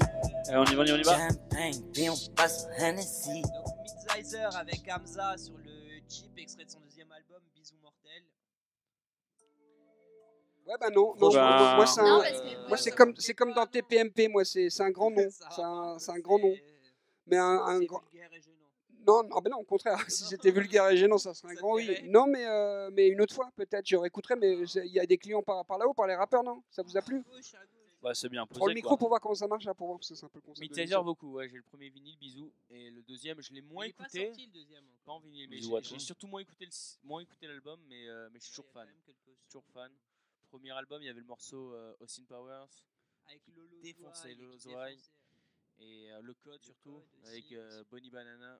on 0.56 0.64
y 0.64 0.74
va, 0.74 0.82
on 0.82 0.84
y 0.86 1.02
va. 1.02 1.28
Champagne, 1.28 1.78
puis 1.92 2.08
on 2.08 2.16
passe 2.34 2.68
au 2.70 2.82
Hennessy. 2.82 3.42
Donc 3.42 3.74
Midsizer 3.82 4.56
avec 4.56 4.80
Hamza 4.90 5.34
sur 5.36 5.61
Ouais, 10.72 10.78
bah 10.80 10.90
non. 10.90 11.14
non, 11.20 11.30
Bah, 11.30 11.74
moi, 11.76 11.84
moi, 12.68 12.76
c'est 12.78 12.92
comme, 12.92 13.14
c'est 13.18 13.34
comme 13.34 13.52
dans 13.52 13.66
TPMP, 13.66 14.28
moi, 14.28 14.44
c'est 14.44 14.68
un 14.80 14.90
grand 14.90 15.10
nom. 15.10 15.28
C'est 15.28 15.62
un, 15.62 15.96
un 16.08 16.18
grand 16.20 16.38
nom. 16.38 16.54
Mais 17.26 17.36
un, 17.36 17.80
grand. 17.80 18.02
vulgaire 18.10 18.32
et 18.32 18.40
gênant. 18.40 18.56
Non, 19.06 19.22
non, 19.28 19.40
ben 19.40 19.50
non, 19.50 19.58
au 19.58 19.64
contraire. 19.64 19.98
Si 20.10 20.24
c'était 20.24 20.50
vulgaire 20.50 20.88
et 20.88 20.96
gênant, 20.96 21.18
ça 21.18 21.34
serait 21.34 21.52
un 21.52 21.54
Ça 21.54 21.60
grand 21.60 21.74
oui. 21.74 22.02
Non, 22.04 22.26
mais, 22.26 22.46
euh, 22.46 22.90
mais 22.92 23.08
une 23.08 23.20
autre 23.20 23.34
fois, 23.34 23.50
peut-être, 23.54 23.86
je 23.86 23.96
réécouterai. 23.96 24.36
Mais 24.36 24.52
il 24.54 24.92
y 24.92 24.98
a 25.00 25.06
des 25.06 25.18
clients 25.18 25.42
par, 25.42 25.64
par 25.66 25.78
là-haut, 25.78 25.94
par 25.94 26.06
les 26.06 26.14
rappeurs, 26.14 26.42
non? 26.42 26.62
Ça 26.70 26.82
vous 26.82 26.96
a 26.96 27.02
plu? 27.02 27.22
Ouais, 28.02 28.14
c'est 28.14 28.28
bien 28.28 28.44
posé. 28.46 28.58
Prends 28.58 28.66
le 28.66 28.74
micro 28.74 28.90
quoi. 28.90 28.98
pour 28.98 29.08
voir 29.10 29.20
comment 29.20 29.34
ça 29.34 29.46
marche, 29.46 29.64
là, 29.64 29.74
pour 29.74 29.86
voir, 29.86 29.98
parce 30.00 30.08
que 30.08 30.16
c'est 30.16 30.26
un 30.26 30.28
peu 30.28 30.38
le 30.40 30.46
concept. 30.46 30.68
Midsizer 30.68 31.04
beaucoup, 31.04 31.34
ouais, 31.34 31.48
j'ai 31.48 31.56
le 31.56 31.62
premier 31.62 31.88
vinyle, 31.88 32.18
bisous. 32.18 32.52
Et 32.70 32.90
le 32.90 33.00
deuxième, 33.02 33.40
je 33.40 33.52
l'ai 33.52 33.60
moins 33.60 33.86
Il 33.86 33.90
est 33.90 33.92
pas 33.92 34.04
écouté. 34.04 34.26
sorti, 34.26 34.46
le 34.46 34.52
deuxième. 34.52 34.84
Pas 35.04 35.12
en 35.12 35.20
vinyle, 35.20 35.48
mais 35.48 35.60
j'ai 35.82 35.98
surtout 36.00 36.26
moins 36.26 36.40
écouté 36.40 36.64
le- 36.64 37.06
moins 37.08 37.20
écouté 37.20 37.46
l'album, 37.46 37.78
mais, 37.88 38.08
euh, 38.08 38.28
mais 38.32 38.40
je 38.40 38.44
suis 38.46 38.50
toujours 38.52 38.70
fan. 38.72 38.88
Toujours 39.46 39.64
fan. 39.72 39.92
Premier 40.52 40.70
album, 40.72 41.00
il 41.02 41.06
y 41.06 41.08
avait 41.08 41.20
le 41.20 41.26
morceau 41.26 41.72
euh, 41.72 41.94
Austin 42.00 42.24
Powers 42.28 42.66
Avec 43.26 43.40
Lolo 43.56 43.68
Zoaï, 44.14 44.34
Lolo 44.36 44.52
qui 44.52 44.58
Zoaï. 44.60 44.92
défonçait. 44.96 45.10
et 45.80 46.12
euh, 46.12 46.20
le 46.22 46.34
code 46.34 46.62
surtout 46.62 46.92
Code 46.92 47.28
avec 47.30 47.50
euh. 47.52 47.82
Bonnie 47.90 48.10
Banana, 48.10 48.36
Banane. 48.38 48.58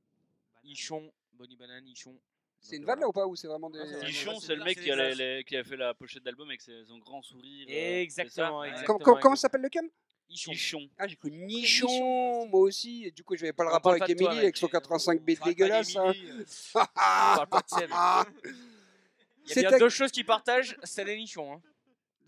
Ichon, 0.65 1.13
Bonnie 1.35 1.57
Banane, 1.57 1.87
Ichon. 1.89 2.19
C'est 2.61 2.77
une 2.77 2.85
vanne 2.87 3.01
là 3.01 3.09
ou 3.09 3.13
pas 3.13 3.27
Ou 3.27 3.37
c'est 3.37 3.47
vraiment 3.49 3.69
des. 3.69 3.81
Ichon, 4.09 4.41
c'est 4.41 4.55
le 4.57 4.65
mec 4.65 4.81
qui 4.81 4.91
a, 4.91 4.95
blagues. 4.95 5.17
les- 5.19 5.37
les- 5.39 5.45
qui 5.45 5.55
a 5.57 5.65
fait 5.65 5.77
la 5.77 5.93
pochette 5.93 6.23
d'album 6.23 6.49
avec 6.49 6.63
ses- 6.63 6.85
son 6.87 6.97
grand 6.99 7.21
sourire. 7.21 7.67
euh, 7.69 8.01
Exactement, 8.01 8.65
exactement. 8.65 8.99
Comment, 9.21 9.37
s'appelle 9.37 9.61
le 9.63 9.69
cam 9.69 9.87
Ichon. 10.31 10.53
Ichon. 10.53 10.89
Ah, 10.97 11.07
j'ai 11.07 11.17
cru 11.17 11.31
Nichon 11.31 12.47
moi 12.47 12.61
aussi. 12.61 13.05
Et 13.05 13.11
du 13.11 13.23
coup, 13.23 13.37
je 13.37 13.43
n'avais 13.43 13.53
pas 13.53 13.65
le 13.65 13.69
On 13.69 13.73
rapport 13.73 13.93
avec 13.93 14.09
Emily, 14.09 14.39
avec 14.39 14.57
son 14.57 14.69
85 14.69 15.21
b 15.21 15.31
On 15.31 15.35
parle 15.35 15.39
pas 15.41 15.45
dégueulasse. 15.51 15.95
hein. 15.97 16.13
d'Emily, 16.13 16.31
euh, 16.41 16.45
On 16.75 16.85
parle 16.95 17.49
pas 17.49 17.61
de 17.61 17.69
Seb. 17.69 17.91
Il 19.57 19.61
y 19.61 19.67
a 19.67 19.69
bien 19.71 19.79
deux 19.79 19.89
choses 19.91 20.13
qu'ils 20.13 20.25
partagent, 20.25 20.77
c'est 20.85 21.05
les 21.05 21.17
nichons. 21.17 21.53
Hein. 21.55 21.63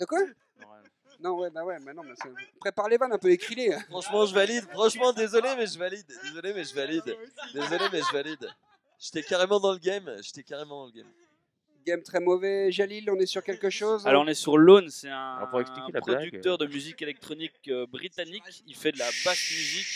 De 0.01 0.05
quoi? 0.07 0.19
Non, 1.21 1.39
ouais, 1.39 1.49
bah 1.51 1.65
ouais, 1.65 1.79
mais 1.81 1.95
non, 1.95 2.03
mais 2.03 2.15
c'est- 2.21 2.59
prépare 2.59 2.89
les 2.89 2.97
vannes 2.97 3.13
un 3.13 3.19
peu, 3.19 3.31
écris-les. 3.31 3.71
Franchement, 3.89 4.27
je 4.27 4.35
valide. 4.35 4.65
Franchement, 4.71 5.13
désolé, 5.13 5.49
mais 5.57 5.67
je 5.67 5.79
valide. 5.79 6.05
Désolé, 6.25 6.53
mais 6.53 6.65
je 6.65 6.75
valide. 6.75 7.17
Désolé, 7.55 7.85
mais 7.93 8.01
je 8.01 8.13
valide. 8.13 8.49
J'étais 8.99 9.23
carrément 9.23 9.61
dans 9.61 9.73
le 9.73 9.79
game. 9.79 10.11
J'étais 10.23 10.43
carrément 10.43 10.81
dans 10.83 10.87
le 10.87 10.93
game. 10.93 11.11
Game 11.87 12.03
très 12.03 12.21
mauvais. 12.21 12.73
Jalil, 12.73 13.11
on 13.11 13.17
est 13.17 13.27
sur 13.27 13.43
quelque 13.43 13.69
chose? 13.71 14.07
Alors 14.07 14.23
on 14.23 14.27
est 14.27 14.35
sur 14.35 14.57
Lone, 14.57 14.89
c'est 14.89 15.11
un, 15.11 15.37
Alors, 15.37 15.51
pour 15.51 15.61
expliquer 15.61 15.93
la 15.93 15.99
un 15.99 16.03
blague, 16.03 16.17
producteur 16.19 16.57
de 16.59 16.67
musique 16.67 17.01
électronique 17.03 17.53
euh, 17.69 17.87
britannique. 17.87 18.43
Il 18.67 18.75
fait 18.75 18.91
de 18.93 18.99
la 18.99 19.05
basse 19.25 19.51
musique. 19.51 19.87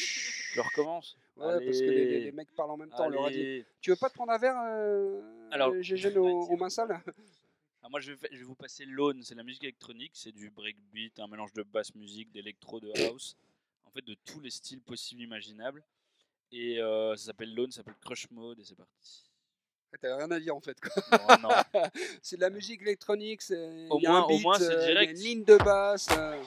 Je 0.55 0.61
recommence. 0.61 1.17
Ouais, 1.37 1.65
parce 1.65 1.79
que 1.79 1.85
les, 1.85 2.05
les- 2.05 2.21
les 2.25 2.33
mecs 2.33 2.55
parlent 2.55 2.73
en 2.73 2.77
même 2.77 2.91
temps, 2.91 3.07
on 3.07 3.11
leur 3.11 3.27
a 3.27 3.31
dit. 3.31 3.37
Allez. 3.41 3.67
Tu 3.81 3.91
veux 3.91 3.97
pas 3.97 4.09
te 4.11 4.15
prendre 4.15 4.33
un 4.33 4.39
verre, 4.39 4.57
euh, 4.71 5.21
Alors- 5.51 5.71
euh, 5.71 5.81
Gégène, 5.83 6.19
au, 6.19 6.27
au 6.47 6.57
main 6.57 6.69
sale 6.69 7.01
Alors 7.89 7.93
moi 7.93 8.01
je 8.01 8.13
vais, 8.13 8.19
fa- 8.19 8.29
je 8.31 8.37
vais 8.37 8.45
vous 8.45 8.55
passer 8.55 8.85
Lone, 8.85 9.23
c'est 9.23 9.35
la 9.35 9.43
musique 9.43 9.65
électronique, 9.65 10.11
c'est 10.13 10.31
du 10.33 10.51
breakbeat, 10.51 11.19
un 11.21 11.27
mélange 11.27 11.55
de 11.55 11.63
basse 11.63 11.95
musique, 11.95 12.31
d'électro, 12.31 12.81
de 12.81 12.91
house, 13.07 13.35
en 13.87 13.91
fait 13.91 14.03
de 14.05 14.15
tous 14.27 14.41
les 14.41 14.51
styles 14.51 14.83
possibles 14.83 15.23
imaginables. 15.23 15.83
Et 16.53 16.79
euh, 16.83 17.17
ça 17.17 17.25
s'appelle 17.27 17.55
Lone, 17.55 17.71
ça 17.71 17.77
s'appelle 17.79 17.95
Crush 18.03 18.31
Mode 18.31 18.59
et 18.61 18.65
c'est 18.65 18.75
parti. 18.75 19.25
T'as 20.03 20.17
rien 20.19 20.31
à 20.31 20.39
dire 20.39 20.55
en 20.55 20.61
fait. 20.61 20.79
quoi. 20.79 21.39
Non, 21.39 21.49
non. 21.49 21.83
C'est 22.23 22.37
de 22.37 22.43
la 22.43 22.51
musique 22.51 22.83
électronique, 22.83 23.41
c'est 23.41 23.87
Au 23.89 23.97
un 23.97 24.01
moins- 24.11 24.25
au 24.25 24.29
beat, 24.29 24.43
moins, 24.43 24.59
c'est 24.59 24.71
euh, 24.71 24.87
direct. 24.87 25.13
une 25.13 25.25
ligne 25.25 25.45
de 25.45 25.57
basse. 25.57 26.09
euh. 26.13 26.43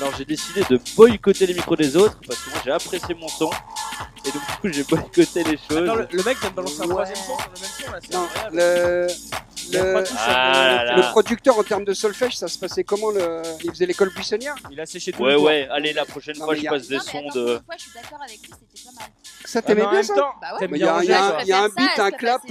Alors 0.00 0.14
j'ai 0.16 0.24
décidé 0.24 0.62
de 0.70 0.78
boycotter 0.96 1.46
les 1.46 1.54
micros 1.54 1.74
des 1.76 1.96
autres 1.96 2.18
parce 2.26 2.38
que 2.40 2.50
moi 2.50 2.58
j'ai 2.64 2.70
apprécié 2.70 3.14
mon 3.16 3.26
son 3.28 3.50
et 4.24 4.30
donc 4.30 4.42
du 4.46 4.56
coup 4.60 4.68
j'ai 4.70 4.84
boycotté 4.84 5.42
les 5.42 5.56
choses. 5.56 5.76
Attends, 5.82 5.96
le, 5.96 6.08
le 6.12 6.22
mec 6.22 6.38
vient 6.38 6.50
de 6.50 6.54
balancer 6.54 6.80
un 6.82 6.84
Ouais. 6.84 6.88
troisième 6.90 7.16
son 7.16 7.36
sur 7.38 7.50
le 7.52 7.60
même 7.60 7.70
son 7.86 7.92
là, 7.92 7.98
c'est 8.00 8.14
Non, 8.14 8.22
incroyable. 8.24 8.56
le, 8.56 9.06
Il 9.66 9.74
y 9.74 9.76
a 9.76 9.84
le, 9.84 9.92
pas 9.94 10.02
tout 10.04 10.14
ça. 10.14 10.20
Ah 10.28 10.84
là 10.84 10.94
le 10.96 11.00
là. 11.02 11.08
producteur 11.10 11.58
en 11.58 11.64
termes 11.64 11.84
de 11.84 11.92
solfège, 11.94 12.36
ça 12.36 12.46
se 12.46 12.58
passait 12.58 12.84
comment 12.84 13.10
le... 13.10 13.42
Il 13.64 13.70
faisait 13.70 13.86
l'école 13.86 14.10
buissonnière? 14.14 14.54
Il 14.70 14.80
a 14.80 14.86
séché 14.86 15.10
tout 15.12 15.22
Ouais 15.24 15.32
le 15.32 15.40
ouais, 15.40 15.68
allez 15.70 15.92
la 15.92 16.04
prochaine 16.04 16.36
Non, 16.38 16.44
fois 16.44 16.54
mais 16.54 16.60
je 16.60 16.64
y 16.64 16.68
a- 16.68 16.70
passe 16.70 16.86
des 16.88 16.98
sons 17.00 17.18
attends, 17.18 17.34
de... 17.40 17.60
je 17.76 17.82
suis 17.82 17.90
d'accord 17.92 18.22
avec 18.22 18.38
lui, 18.40 18.50
c'était 18.52 18.84
pas 18.88 19.00
mal. 19.02 19.10
Ça 19.44 19.58
Ah, 19.58 19.62
mais 19.62 19.62
t'aimais 19.74 19.82
en 19.86 19.90
bien 19.90 19.98
même 19.98 20.04
ça? 20.06 20.14
temps, 20.14 20.30
Bah 20.40 20.48
ouais. 20.52 20.58
t'aimes 20.60 20.70
Mais 20.70 20.78
bien 20.78 20.86
y 20.86 20.88
a 20.88 20.92
un- 20.92 20.98
ranger, 20.98 21.08
y 21.08 21.12
a 21.12 21.24
un- 21.38 21.44
y 21.44 21.52
a 21.52 21.68
beat, 21.68 21.98
un 21.98 22.10
clap. 22.12 22.42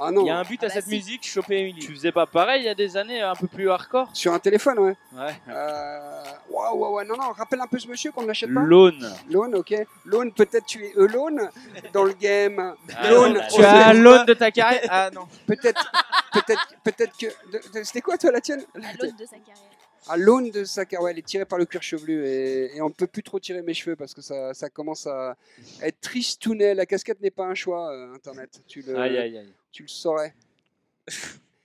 Ah 0.00 0.10
non, 0.12 0.22
Il 0.22 0.28
y 0.28 0.30
a 0.30 0.38
un 0.38 0.44
but 0.44 0.60
Ah 0.62 0.66
à 0.66 0.68
bah 0.68 0.74
cette 0.74 0.84
si. 0.84 0.90
musique, 0.90 1.26
choper 1.26 1.58
Emily. 1.60 1.80
Tu 1.80 1.92
faisais 1.92 2.12
pas 2.12 2.26
pareil 2.26 2.62
il 2.62 2.66
y 2.66 2.68
a 2.68 2.74
des 2.74 2.96
années 2.96 3.20
un 3.20 3.34
peu 3.34 3.46
plus 3.48 3.68
hardcore 3.70 4.08
sur 4.12 4.32
un 4.32 4.38
téléphone, 4.38 4.78
ouais. 4.78 4.94
Ouais. 5.12 5.34
Euh... 5.48 6.22
Ouais, 6.50 6.68
ouais, 6.74 6.88
ouais, 6.90 7.04
non, 7.04 7.16
non, 7.16 7.32
rappelle 7.32 7.60
un 7.60 7.66
peu 7.66 7.78
ce 7.78 7.88
monsieur 7.88 8.12
qu'on 8.12 8.22
n'achète 8.24 8.52
pas. 8.54 8.60
Lone. 8.60 9.12
Lone, 9.30 9.54
ok. 9.56 9.74
Lone, 10.04 10.32
peut-être 10.32 10.66
tu 10.66 10.84
es 10.84 10.92
alone 10.96 11.48
dans 11.92 12.04
le 12.04 12.12
game. 12.12 12.74
Ah, 12.96 13.10
Lone. 13.10 13.40
Tu 13.54 13.62
as 13.64 13.92
l'aune 13.94 14.24
de 14.26 14.34
ta 14.34 14.50
carrière 14.50 14.82
Ah 14.88 15.10
non. 15.12 15.26
peut-être, 15.46 15.90
peut-être, 16.32 16.68
peut-être 16.84 17.16
que. 17.18 17.26
de- 17.50 17.78
de- 17.78 17.82
C'était 17.84 18.00
quoi 18.00 18.16
toi 18.18 18.30
la 18.32 18.40
tienne? 18.40 18.64
À 18.76 18.78
l'aune 19.02 19.16
de 19.16 19.24
sa 19.24 19.36
carrière. 19.36 19.64
À 20.08 20.16
l'aune 20.16 20.50
de 20.50 20.64
sa 20.64 20.84
carrière, 20.86 21.02
ouais, 21.04 21.10
elle 21.12 21.18
est 21.18 21.26
tirée 21.26 21.44
par 21.44 21.58
le 21.58 21.66
cuir 21.66 21.82
chevelu 21.82 22.24
et, 22.26 22.76
et 22.76 22.80
on 22.82 22.88
ne 22.88 22.94
peut 22.94 23.06
plus 23.06 23.22
trop 23.22 23.38
tirer 23.38 23.62
mes 23.62 23.74
cheveux 23.74 23.96
parce 23.96 24.14
que 24.14 24.20
ça, 24.22 24.54
ça 24.54 24.70
commence 24.70 25.06
à 25.06 25.36
être 25.82 26.00
tristounet. 26.00 26.74
La 26.74 26.86
casquette 26.86 27.20
n'est 27.20 27.30
pas 27.30 27.44
un 27.46 27.54
choix, 27.54 27.92
euh, 27.92 28.14
Internet. 28.14 28.62
Tu 28.66 28.82
le, 28.82 28.96
Aïe 28.98 29.16
aïe 29.18 29.38
aïe. 29.38 29.54
tu 29.72 29.82
le 29.82 29.88
saurais. 29.88 30.34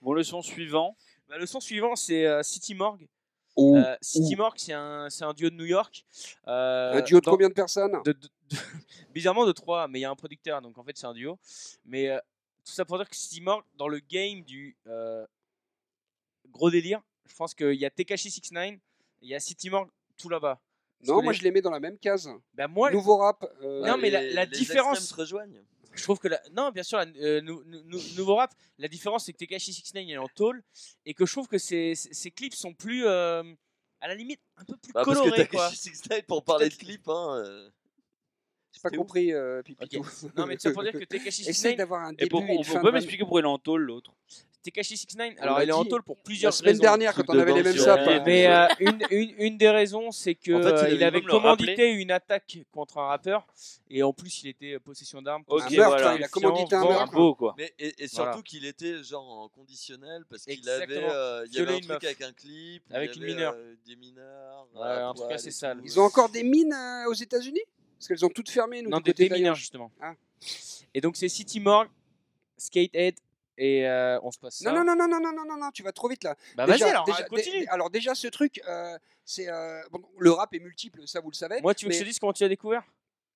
Bon 0.02 0.14
le 0.14 0.24
son 0.24 0.42
suivant. 0.42 0.96
Bah, 1.30 1.38
le 1.38 1.46
son 1.46 1.60
suivant, 1.60 1.96
c'est 1.96 2.26
euh, 2.26 2.44
City 2.44 2.76
Morgue. 2.76 3.08
Euh, 3.58 3.96
City 4.02 4.36
Morgue, 4.36 4.58
c'est 4.58 4.74
un, 4.74 5.10
c'est 5.10 5.24
un 5.24 5.34
duo 5.34 5.50
de 5.50 5.56
New 5.56 5.66
York. 5.66 6.06
Euh, 6.48 6.94
un 6.94 7.02
duo 7.02 7.20
de 7.20 7.26
dans- 7.26 7.32
combien 7.32 7.50
de 7.50 7.54
personnes? 7.54 7.94
De- 8.04 8.12
de- 8.14 8.20
de- 8.50 8.58
bizarrement 9.14 9.46
de 9.46 9.52
trois, 9.52 9.88
mais 9.88 10.00
il 10.00 10.02
y 10.02 10.06
a 10.06 10.10
un 10.10 10.16
producteur, 10.16 10.62
donc 10.62 10.78
en 10.78 10.84
fait 10.84 10.98
c'est 10.98 11.06
un 11.06 11.14
duo. 11.14 11.38
Mais 11.86 12.10
euh, 12.10 12.18
tout 12.66 12.72
ça 12.74 12.84
pour 12.84 12.98
dire 12.98 13.08
que 13.10 13.16
City 13.16 13.42
Morgue, 13.42 13.64
dans 13.78 13.88
le 13.88 14.00
game 14.00 14.42
du 14.42 14.76
euh, 14.88 15.26
gros 16.50 16.70
délire, 16.72 17.02
je 17.28 17.36
pense 17.36 17.54
qu'il 17.54 17.74
y 17.76 17.86
a 17.86 17.90
Tekashi 17.90 18.30
69, 18.32 18.80
il 19.22 19.30
y 19.30 19.36
a 19.36 19.40
City 19.40 19.70
Morgue 19.70 19.90
tout 20.18 20.30
là-bas. 20.30 20.60
Parce 21.00 21.10
Non, 21.10 21.20
que 21.20 21.24
moi 21.24 21.34
les- 21.34 21.40
je 21.40 21.44
les 21.44 21.52
mets 21.52 21.62
dans 21.62 21.72
la 21.72 21.80
même 21.80 21.98
case. 21.98 22.30
bah, 22.54 22.68
moi, 22.68 22.92
Nouveau 22.92 23.18
rap. 23.18 23.44
euh, 23.62 23.86
Non, 23.86 23.98
mais 23.98 24.10
la- 24.10 24.22
les- 24.22 24.34
la 24.34 24.46
les 24.46 24.52
différence- 24.58 24.98
extrêmes 25.00 25.16
se 25.18 25.22
rejoignent. 25.22 25.62
je 25.94 26.04
trouve 26.04 26.18
que 26.20 26.28
la... 26.30 26.42
non, 26.54 26.72
bien 26.72 26.84
sûr, 26.84 26.98
la- 26.98 27.06
euh, 27.18 27.42
nou- 27.42 27.64
nou- 27.66 27.84
nou- 27.84 28.02
nouveau 28.16 28.36
rap, 28.36 28.54
la 28.78 28.88
différence 28.88 29.26
c'est 29.26 29.34
que 29.34 29.38
Tekashi 29.38 29.74
69 29.74 30.06
il 30.08 30.12
est 30.14 30.18
en 30.18 30.28
tôle 30.30 30.64
et 31.06 31.14
que 31.14 31.26
je 31.26 31.32
trouve 31.32 31.48
que 31.48 31.58
ses, 31.58 31.94
ses- 31.96 32.32
clips 32.32 32.56
sont 32.56 32.74
plus 32.74 33.06
euh, 33.06 33.44
à 34.00 34.08
la 34.08 34.16
limite 34.16 34.40
un 34.58 34.64
peu 34.66 34.76
plus 34.78 34.92
Bah, 34.94 35.04
parce 35.06 35.18
que 35.18 35.24
colorés 35.24 35.42
t'as 35.44 35.48
quoi. 35.48 35.70
Kashi 35.70 35.78
69 35.90 36.26
pour 36.26 36.44
parler 36.44 36.70
de 36.70 36.76
clip, 36.76 37.08
hein. 37.10 37.44
euh, 37.46 37.70
J'ai 38.74 38.82
pas 38.82 38.90
compris, 38.90 39.32
euh, 39.34 39.62
Pipitou. 39.62 40.06
Non 40.36 40.46
mais 40.48 40.58
ça 40.58 40.72
pour 40.72 40.84
dire 40.84 40.94
que 40.94 40.98
Tekashi 41.06 41.42
Essaye 41.42 41.54
69 41.76 41.78
d'avoir 41.78 42.02
un 42.06 42.12
Et 42.14 42.16
début 42.16 42.30
pourquoi 42.30 42.56
et 42.56 42.78
on 42.78 42.82
peut 42.82 42.92
m'expliquer 42.92 43.24
pourquoi 43.24 43.42
il 43.42 43.44
est 43.44 43.48
en 43.48 43.60
tôle 43.60 43.82
l'autre 43.84 44.14
Tekashi 44.64 44.96
69 44.98 45.34
On 45.38 45.42
alors 45.44 45.58
l'a 45.58 45.64
il 45.66 45.70
est 45.70 45.74
en 45.74 45.84
tôle 45.86 46.04
pour 46.04 46.16
La 46.16 46.24
plusieurs 46.24 46.54
semaine 46.54 46.72
raisons. 46.72 46.82
dernière, 46.82 47.14
Truc 47.14 47.26
quand 47.28 47.36
on 47.36 47.40
avait 47.40 47.54
les 47.54 47.64
mêmes 47.64 47.78
sapes. 47.78 48.24
Mais 48.26 48.48
euh, 48.48 48.68
une, 48.80 49.00
une, 49.12 49.34
une 49.38 49.58
des 49.58 49.70
raisons, 49.70 50.12
c'est 50.12 50.36
que 50.36 50.54
En 50.54 50.62
fait, 50.64 50.70
il 50.70 50.74
euh, 50.74 50.82
avait 50.84 50.96
il 50.96 51.04
avait 51.04 51.22
commandité 51.22 51.92
une 51.92 52.12
attaque 52.12 52.60
contre 52.72 52.98
un 52.98 53.08
rappeur 53.08 53.46
et 53.90 54.02
en 54.04 54.14
plus 54.14 54.44
il 54.44 54.50
était 54.50 54.74
euh, 54.76 54.80
possession 54.80 55.22
d'armes. 55.22 55.44
Ok, 55.48 55.64
Un 55.64 55.70
meurtre, 55.76 55.90
voilà. 55.90 56.12
hein, 56.12 56.16
il 56.18 56.24
a 56.24 56.28
commandité 56.30 56.76
un 56.76 56.84
meurtre. 56.84 57.12
beau 57.14 57.36
quoi. 57.36 57.56
Mais 57.58 57.74
et, 57.78 57.88
et 58.04 58.08
Voilà. 58.14 58.32
surtout 58.32 58.44
qu'il 58.44 58.66
était 58.66 59.04
genre 59.04 59.28
en 59.40 59.50
conditionnel 59.50 60.24
parce 60.30 60.46
qu'il 60.46 60.68
avait, 60.70 60.98
euh, 60.98 61.46
il 61.48 61.54
y 61.54 61.60
avait 61.60 61.76
un 61.76 61.80
truc 61.82 62.04
avec 62.04 62.22
un 62.22 62.32
clip, 62.32 62.84
Avec 62.92 63.16
une 63.18 63.24
mineure. 63.26 63.54
euh, 63.58 63.76
des 63.86 63.96
mineurs, 63.98 64.68
Ouais, 64.76 64.88
un 64.88 65.14
truc 65.14 65.32
assez 65.32 65.52
sale. 65.52 65.82
Ils 65.84 66.00
ont 66.00 66.04
encore 66.04 66.30
des 66.30 66.44
mines 66.44 66.74
aux 67.08 67.14
États-Unis? 67.14 67.62
Parce 68.00 68.08
qu'elles 68.08 68.26
ont 68.26 68.30
toutes 68.30 68.50
fermé, 68.50 68.82
nous, 68.82 68.90
Non, 68.90 69.00
des 69.00 69.14
Taillon. 69.14 69.54
justement. 69.54 69.92
Ah. 70.02 70.14
Et 70.94 71.00
donc 71.02 71.16
c'est 71.16 71.30
City 71.30 71.60
Morgue, 71.60 71.90
Skatehead 72.58 73.16
et 73.58 73.88
euh, 73.88 74.20
on 74.24 74.32
se 74.32 74.40
passe 74.40 74.58
ça. 74.60 74.72
Non, 74.72 74.84
non, 74.84 74.96
non, 74.96 75.08
non, 75.08 75.20
non, 75.20 75.32
non, 75.32 75.46
non, 75.46 75.58
non, 75.58 75.72
tu 75.72 75.84
vas 75.84 75.92
trop 75.92 76.08
vite 76.10 76.24
là. 76.24 76.36
Bah 76.56 76.66
Déjà- 76.66 76.86
vas-y 76.86 76.90
alors, 76.92 77.06
déjà- 77.06 77.24
continue. 77.24 77.60
dé- 77.62 77.68
alors 77.68 77.90
déjà, 77.90 78.16
ce 78.16 78.28
truc, 78.28 78.62
euh, 78.68 78.98
c'est 79.26 79.50
euh, 79.50 79.82
bon, 79.92 80.02
le 80.18 80.32
rap 80.32 80.54
est 80.54 80.60
multiple, 80.60 81.02
ça 81.08 81.20
vous 81.22 81.30
le 81.30 81.36
savez. 81.36 81.62
Moi 81.62 81.74
tu 81.76 81.86
veux 81.86 81.90
que 81.90 81.94
mais- 81.96 82.00
je 82.00 82.04
te 82.04 82.10
dise 82.10 82.20
comment 82.20 82.34
tu 82.34 82.44
as 82.44 82.50
découvert? 82.50 82.84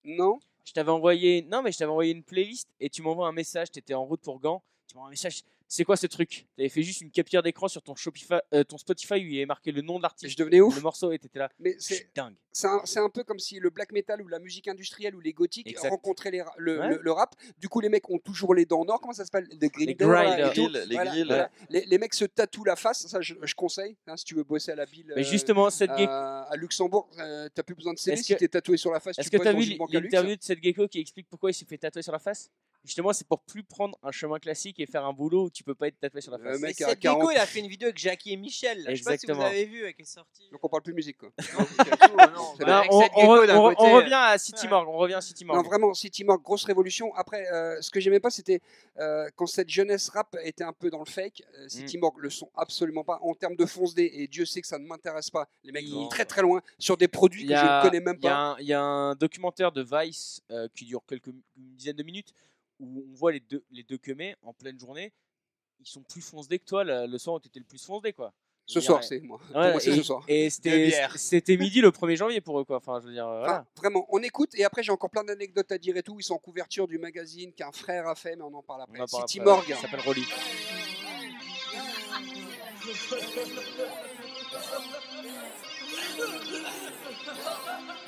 Non. 0.03 0.39
Je 0.65 0.73
t'avais 0.73 0.91
envoyé 0.91 1.43
non 1.43 1.61
mais 1.61 1.71
je 1.71 1.77
t'avais 1.77 1.91
envoyé 1.91 2.11
une 2.13 2.23
playlist 2.23 2.67
et 2.79 2.89
tu 2.89 3.01
m'envoies 3.01 3.27
un 3.27 3.31
message, 3.31 3.71
tu 3.71 3.79
étais 3.79 3.93
en 3.93 4.03
route 4.05 4.21
pour 4.21 4.39
Gand, 4.39 4.61
tu 4.87 4.95
m'envoies 4.95 5.07
un 5.07 5.11
message. 5.11 5.43
C'est 5.69 5.83
quoi 5.83 5.97
ce 5.97 6.07
truc? 6.07 6.29
Tu 6.29 6.45
avais 6.61 6.69
fait 6.69 6.81
juste 6.81 7.01
une 7.01 7.11
capture 7.11 7.43
d'écran 7.43 7.67
sur 7.67 7.81
ton 7.81 7.93
Shopify, 7.95 8.35
euh, 8.53 8.63
ton 8.63 8.77
Spotify 8.77 9.15
où 9.15 9.17
il 9.17 9.33
y 9.33 9.37
avait 9.37 9.45
marqué 9.45 9.71
le 9.73 9.81
nom 9.81 9.97
de 9.97 10.03
l'artiste. 10.03 10.31
je 10.31 10.37
devenais 10.37 10.61
ouf. 10.61 10.75
Le 10.75 10.81
morceau 10.81 11.11
et 11.11 11.19
t'étais 11.19 11.39
là. 11.39 11.49
Mais 11.59 11.73
Je 11.73 11.83
suis 11.83 11.95
c'est 11.95 12.09
dingue. 12.15 12.35
c'est 12.53 12.99
un, 12.99 13.09
peu 13.09 13.23
comme 13.25 13.37
si 13.39 13.59
le 13.59 13.69
black 13.69 13.91
metal 13.91 14.21
ou 14.21 14.27
la 14.29 14.39
musique 14.39 14.67
industrielle 14.69 15.13
ou 15.15 15.19
les 15.19 15.33
gothiques 15.33 15.67
Exact. 15.69 15.89
rencontraient 15.89 16.31
les 16.31 16.41
le, 16.57 16.79
Ouais. 16.79 16.87
le- 16.89 16.99
le 17.03 17.11
rap. 17.11 17.35
Du 17.57 17.67
coup, 17.67 17.81
les 17.81 17.89
mecs 17.89 18.09
ont 18.09 18.17
toujours 18.17 18.55
les 18.55 18.65
dents 18.65 18.79
en 18.81 18.87
or. 18.87 19.01
Comment 19.01 19.11
ça 19.13 19.25
s'appelle? 19.25 19.47
Les 19.59 19.67
grilles, 19.69 19.87
les 19.87 19.95
Voilà. 19.99 21.49
Les, 21.69 21.85
les 21.85 21.97
mecs 21.97 22.13
se 22.13 22.25
tatouent 22.25 22.63
la 22.65 22.75
face. 22.77 23.05
Ça, 23.07 23.19
je, 23.21 23.35
je 23.43 23.53
conseille. 23.55 23.97
hein, 24.07 24.15
si 24.15 24.23
tu 24.25 24.35
veux 24.35 24.43
bosser 24.43 24.71
à 24.71 24.75
la 24.75 24.85
bille. 24.85 25.05
Mais 25.15 25.21
euh, 25.21 25.29
justement 25.29 25.69
cette 25.69 25.89
euh, 25.91 26.05
à 26.07 26.55
Luxembourg, 26.55 27.09
euh, 27.19 27.49
t'as 27.53 27.63
plus 27.63 27.75
besoin 27.75 27.93
de 27.93 27.99
CV 27.99 28.13
Est-ce 28.13 28.23
si 28.23 28.33
que- 28.33 28.39
t'es 28.39 28.47
tatoué 28.47 28.77
sur 28.77 28.91
la 28.91 28.99
face. 29.01 29.19
est-ce 29.19 29.29
tu 29.29 29.37
que 29.37 29.43
t'as 29.43 29.51
vu 29.53 29.77
l'interview 29.91 30.35
de 30.35 30.41
cette 30.43 30.63
gecko 30.63 30.87
qui 30.87 30.99
explique 30.99 31.27
pourquoi 31.29 31.51
il 31.51 31.53
s'est 31.53 31.65
fait 31.65 31.77
tatouer 31.77 32.01
sur 32.01 32.13
la 32.13 32.19
face? 32.19 32.49
Justement, 32.87 33.11
c'est 33.13 33.27
pour 33.27 33.41
plus 33.41 33.63
prendre 33.63 33.97
un 34.01 34.11
chemin 34.11 34.39
classique 34.39 34.79
et 34.79 34.85
faire 34.85 35.05
un 35.05 35.13
boulot 35.13 35.45
où 35.45 35.49
tu 35.49 35.63
peux 35.63 35.75
pas 35.75 35.87
être 35.89 35.99
tatoué 35.99 36.21
sur 36.21 36.31
la 36.31 36.37
Le 36.37 36.53
face. 36.53 36.61
mec 36.61 36.81
à 36.81 36.95
40. 36.95 37.19
gecko, 37.19 37.31
il 37.31 37.37
a 37.37 37.45
fait 37.45 37.59
une 37.59 37.67
vidéo 37.67 37.87
avec 37.87 37.97
Jackie 37.97 38.31
et 38.31 38.37
Michel. 38.37 38.83
Là. 38.83 38.95
Je 38.95 39.03
sais 39.03 39.09
pas 39.09 39.17
si 39.17 39.25
vous 39.27 39.41
avez 39.41 39.65
vu, 39.65 39.83
avec 39.83 39.99
est 39.99 40.05
sortie. 40.05 40.49
Donc 40.51 40.63
on 40.63 40.69
parle 40.69 40.83
plus 40.83 40.93
musique 40.93 41.17
quoi. 41.17 41.29
Non, 41.57 41.65
tout, 41.65 42.15
non. 42.17 42.53
Bah, 42.59 42.83
Non, 42.83 42.83
on, 42.89 43.01
cette 43.01 43.11
on 43.15 43.21
on 43.21 43.75
on 43.77 43.95
revient 43.95 44.13
à 44.13 44.37
City 44.37 44.63
Ouais. 44.63 44.69
Morgue. 44.69 44.87
On 44.89 44.97
revient 44.97 45.15
à 45.15 45.21
City 45.21 45.45
Non, 45.45 45.55
Morgue. 45.55 45.65
vraiment, 45.67 45.93
City 45.93 46.23
Morgue, 46.23 46.41
grosse 46.41 46.63
révolution. 46.63 47.13
Après, 47.15 47.45
euh, 47.51 47.81
ce 47.81 47.91
que 47.91 47.99
j'aimais 47.99 48.19
pas, 48.19 48.29
c'était 48.29 48.61
euh, 48.99 49.29
quand 49.35 49.47
cette 49.47 49.69
jeunesse 49.69 50.09
rap 50.09 50.35
était 50.43 50.63
un 50.63 50.73
peu 50.73 50.89
dans 50.89 50.99
le 50.99 51.05
fake. 51.05 51.43
euh, 51.57 51.67
City 51.67 51.97
Morgue 51.97 52.19
le 52.19 52.29
sont 52.29 52.49
absolument 52.55 53.03
pas 53.03 53.19
en 53.21 53.33
termes 53.33 53.55
de 53.55 53.65
fonce 53.65 53.93
D. 53.93 54.09
Et 54.13 54.27
Dieu 54.27 54.45
sait 54.45 54.61
que 54.61 54.67
ça 54.67 54.79
ne 54.79 54.87
m'intéresse 54.87 55.29
pas. 55.29 55.47
Les 55.63 55.71
mecs 55.71 55.87
vont 55.89 56.07
très 56.07 56.25
très 56.25 56.41
loin 56.41 56.61
sur 56.79 56.97
des 56.97 57.07
produits 57.07 57.45
que 57.45 57.55
je 57.55 57.59
ne 57.61 57.81
connais 57.81 57.99
même 57.99 58.19
pas. 58.19 58.55
Il 58.59 58.65
y, 58.67 58.73
a 58.73 58.81
un 58.81 59.15
documentaire 59.15 59.71
de 59.71 59.83
Vice 59.83 60.41
euh, 60.51 60.67
qui 60.73 60.85
dure 60.85 61.01
quelques 61.07 61.27
une 61.27 61.41
dizaine 61.75 61.95
de 61.95 62.03
minutes 62.03 62.33
où 62.79 63.05
on 63.11 63.15
voit 63.15 63.31
les 63.31 63.39
deux 63.39 63.63
les 63.71 63.83
deux 63.83 63.97
quemés 63.97 64.35
en 64.41 64.53
pleine 64.53 64.79
journée. 64.79 65.13
Ils 65.79 65.87
sont 65.87 66.03
plus 66.03 66.21
foncedés 66.21 66.59
que 66.59 66.65
toi 66.65 66.83
le, 66.83 67.05
le 67.07 67.17
soir 67.17 67.35
où 67.35 67.39
tu 67.39 67.47
étais 67.47 67.59
le 67.59 67.65
plus 67.65 67.83
foncedé 67.83 68.13
quoi. 68.13 68.33
Ce 68.69 68.81
soir, 68.81 69.01
c'est 69.01 69.21
moi. 69.21 69.39
Pour 69.47 69.55
ouais, 69.55 69.71
moi, 69.71 69.79
c'est 69.79 69.91
et, 69.91 69.95
ce 69.95 70.03
soir. 70.03 70.25
et 70.27 70.49
c'était 70.49 71.55
midi 71.55 71.79
le 71.79 71.89
1er 71.89 72.17
janvier 72.17 72.41
pour 72.41 72.59
eux 72.59 72.65
quoi. 72.65 72.77
Enfin, 72.77 72.99
je 72.99 73.07
veux 73.07 73.13
dire 73.13 73.25
Enfin, 73.25 73.39
voilà. 73.39 73.65
vraiment, 73.77 74.05
on 74.09 74.21
écoute 74.21 74.53
et 74.55 74.65
après 74.65 74.83
j'ai 74.83 74.91
encore 74.91 75.09
plein 75.09 75.23
d'anecdotes 75.23 75.71
à 75.71 75.77
dire 75.77 75.95
et 75.95 76.03
tout. 76.03 76.17
Ils 76.19 76.23
sont 76.23 76.33
en 76.33 76.37
couverture 76.39 76.85
du 76.85 76.97
magazine 76.97 77.53
qu'un 77.53 77.71
frère 77.71 78.07
a 78.07 78.15
fait, 78.15 78.35
mais 78.35 78.41
on 78.43 78.53
en 78.53 78.63
parle 78.63 78.81
après. 78.81 78.99
City 79.07 79.39
Morgue. 79.39 79.69
ouais. 79.69 79.75
Ça 79.75 79.83
s'appelle 79.83 80.01
Rolly. 80.01 80.25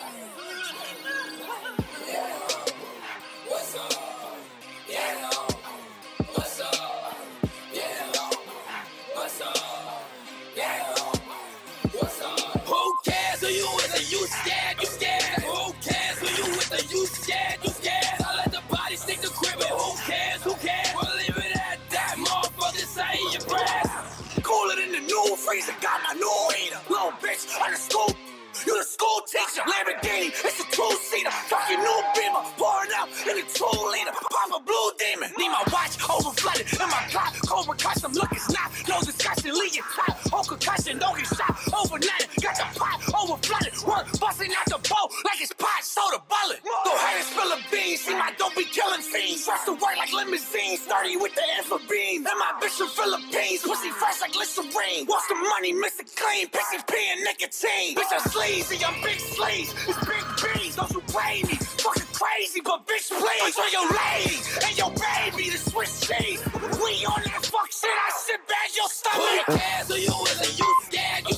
on 27.69 27.75
the 27.75 27.79
school. 27.79 28.10
You 28.65 28.77
the 28.77 28.84
school 28.84 29.21
teacher, 29.29 29.62
Lamborghini, 29.62 30.29
it's 30.29 30.60
a 30.60 30.65
two-seater. 30.75 31.29
Fucking 31.29 31.79
new 31.79 32.01
beamer, 32.15 32.43
pouring 32.58 32.91
out 32.97 33.08
in 33.29 33.38
a 33.38 33.45
two-liter. 33.45 34.09
Rush 49.50 49.66
to 49.66 49.74
work 49.74 49.98
like 49.98 50.14
limousines, 50.14 50.82
30 50.86 51.18
with 51.18 51.34
the 51.34 51.42
infra 51.58 51.80
beam. 51.90 52.22
And 52.22 52.38
my 52.38 52.54
bitch 52.62 52.78
from 52.78 52.90
Philippines, 52.94 53.64
pussy 53.66 53.90
fresh 53.90 54.22
like 54.22 54.36
Listerine. 54.36 55.10
Wants 55.10 55.28
the 55.28 55.36
money, 55.36 55.74
Mr. 55.74 56.06
Clean, 56.06 56.46
bitches 56.54 56.86
peeing 56.86 57.26
nicotine. 57.26 57.96
Bitch, 57.98 58.14
I'm 58.14 58.22
sleazy, 58.30 58.78
I'm 58.86 58.94
big 59.02 59.18
sleaze. 59.18 59.74
It's 59.90 60.00
big 60.06 60.26
B's, 60.38 60.76
don't 60.78 60.92
you 60.94 61.02
play 61.10 61.42
me. 61.50 61.56
Fucking 61.58 62.14
crazy, 62.14 62.62
but 62.62 62.86
bitch, 62.86 63.10
please. 63.10 63.56
For 63.58 63.70
your 63.74 63.90
lady 63.90 64.38
and 64.70 64.78
your 64.78 64.94
baby, 64.94 65.50
the 65.50 65.58
Swiss 65.58 66.06
cheese. 66.06 66.46
We 66.78 67.06
on 67.10 67.22
that 67.26 67.42
fuck 67.42 67.74
shit, 67.74 67.90
I 67.90 68.10
sit 68.22 68.42
back 68.46 68.70
your 68.78 68.90
stomach. 68.90 69.50
Who 69.50 69.58
cares 69.58 69.88
who 69.90 69.96
you 69.98 70.14
with 70.22 70.38
the 70.46 70.50
you 70.62 70.70
scared, 70.86 71.26
you 71.26 71.26
scared? 71.26 71.26
Who 71.26 71.26
you 71.26 71.26
with 71.26 71.29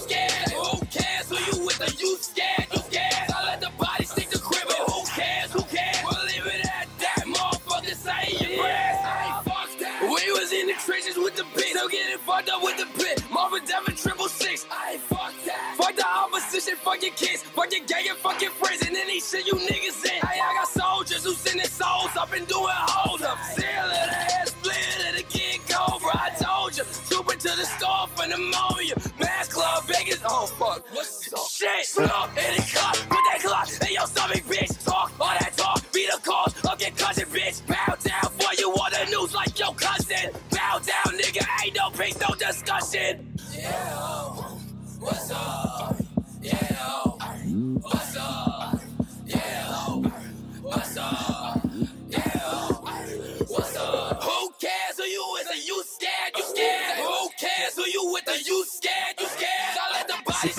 shit 19.32 19.48
you 19.48 19.54
niggas 19.54 20.04
in. 20.04 20.20
Hey, 20.28 20.40
I 20.42 20.54
got 20.56 20.68
soldiers 20.68 21.24
who 21.24 21.34
sending 21.34 21.66
souls 21.66 22.16
up 22.18 22.34
and 22.34 22.46
doing 22.48 22.66
hold 22.68 23.22
up. 23.22 23.38
Seal 23.56 23.88
the 23.88 23.96
head 23.96 24.48
split 24.48 25.16
the 25.16 25.24
kid 25.24 25.60
cobra. 25.70 26.12
I 26.14 26.30
told 26.36 26.78
you, 26.78 26.84
trooping 27.10 27.40
to 27.40 27.52
the 27.56 27.66
store 27.66 28.08
for 28.16 28.28
pneumonia. 28.28 28.96
Mass 29.20 29.48
club 29.48 29.86
Vegas. 29.86 30.22
Oh 30.26 30.48
fuck. 30.60 30.86
What's 30.94 31.32
up? 31.34 31.48
Shit. 31.50 31.86
Slow 31.86 32.28
in 32.36 32.52
the 32.58 32.66
car. 32.76 32.94
Put 33.08 33.24
that 33.32 33.40
clock 33.42 33.70
in 33.88 33.94
your 33.94 34.08
stomach, 34.08 34.44
bitch. 34.52 34.84
Talk 34.84 35.12
all 35.20 35.36
that 35.40 35.54
talk. 35.56 35.80
Be 35.94 36.08
the 36.12 36.20
cause 36.22 36.54
of 36.70 36.82
your 36.82 36.92
cousin, 36.92 37.26
bitch. 37.26 37.66
Bow 37.68 37.96
down 38.04 38.32
for 38.36 38.52
you 38.60 38.70
on 38.70 38.92
the 38.92 39.12
news 39.12 39.34
like 39.34 39.58
your 39.58 39.74
cousin. 39.76 40.32
Bow 40.52 40.80
down, 40.80 41.18
nigga. 41.18 41.46
Ain't 41.64 41.76
no 41.76 41.90
peace, 41.92 42.20
no 42.20 42.36
discussion. 42.36 43.38
Yeah. 43.54 43.72
Oh. 43.94 44.41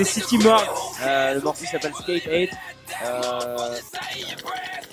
The 0.03 0.07
C'était 0.07 0.21
City 0.27 0.39
Morgue. 0.39 0.67
Euh, 1.03 1.35
le 1.35 1.41
morceau 1.41 1.65
s'appelle 1.65 1.93
Skate 1.95 2.25
8. 2.25 2.51
Euh, 3.05 3.77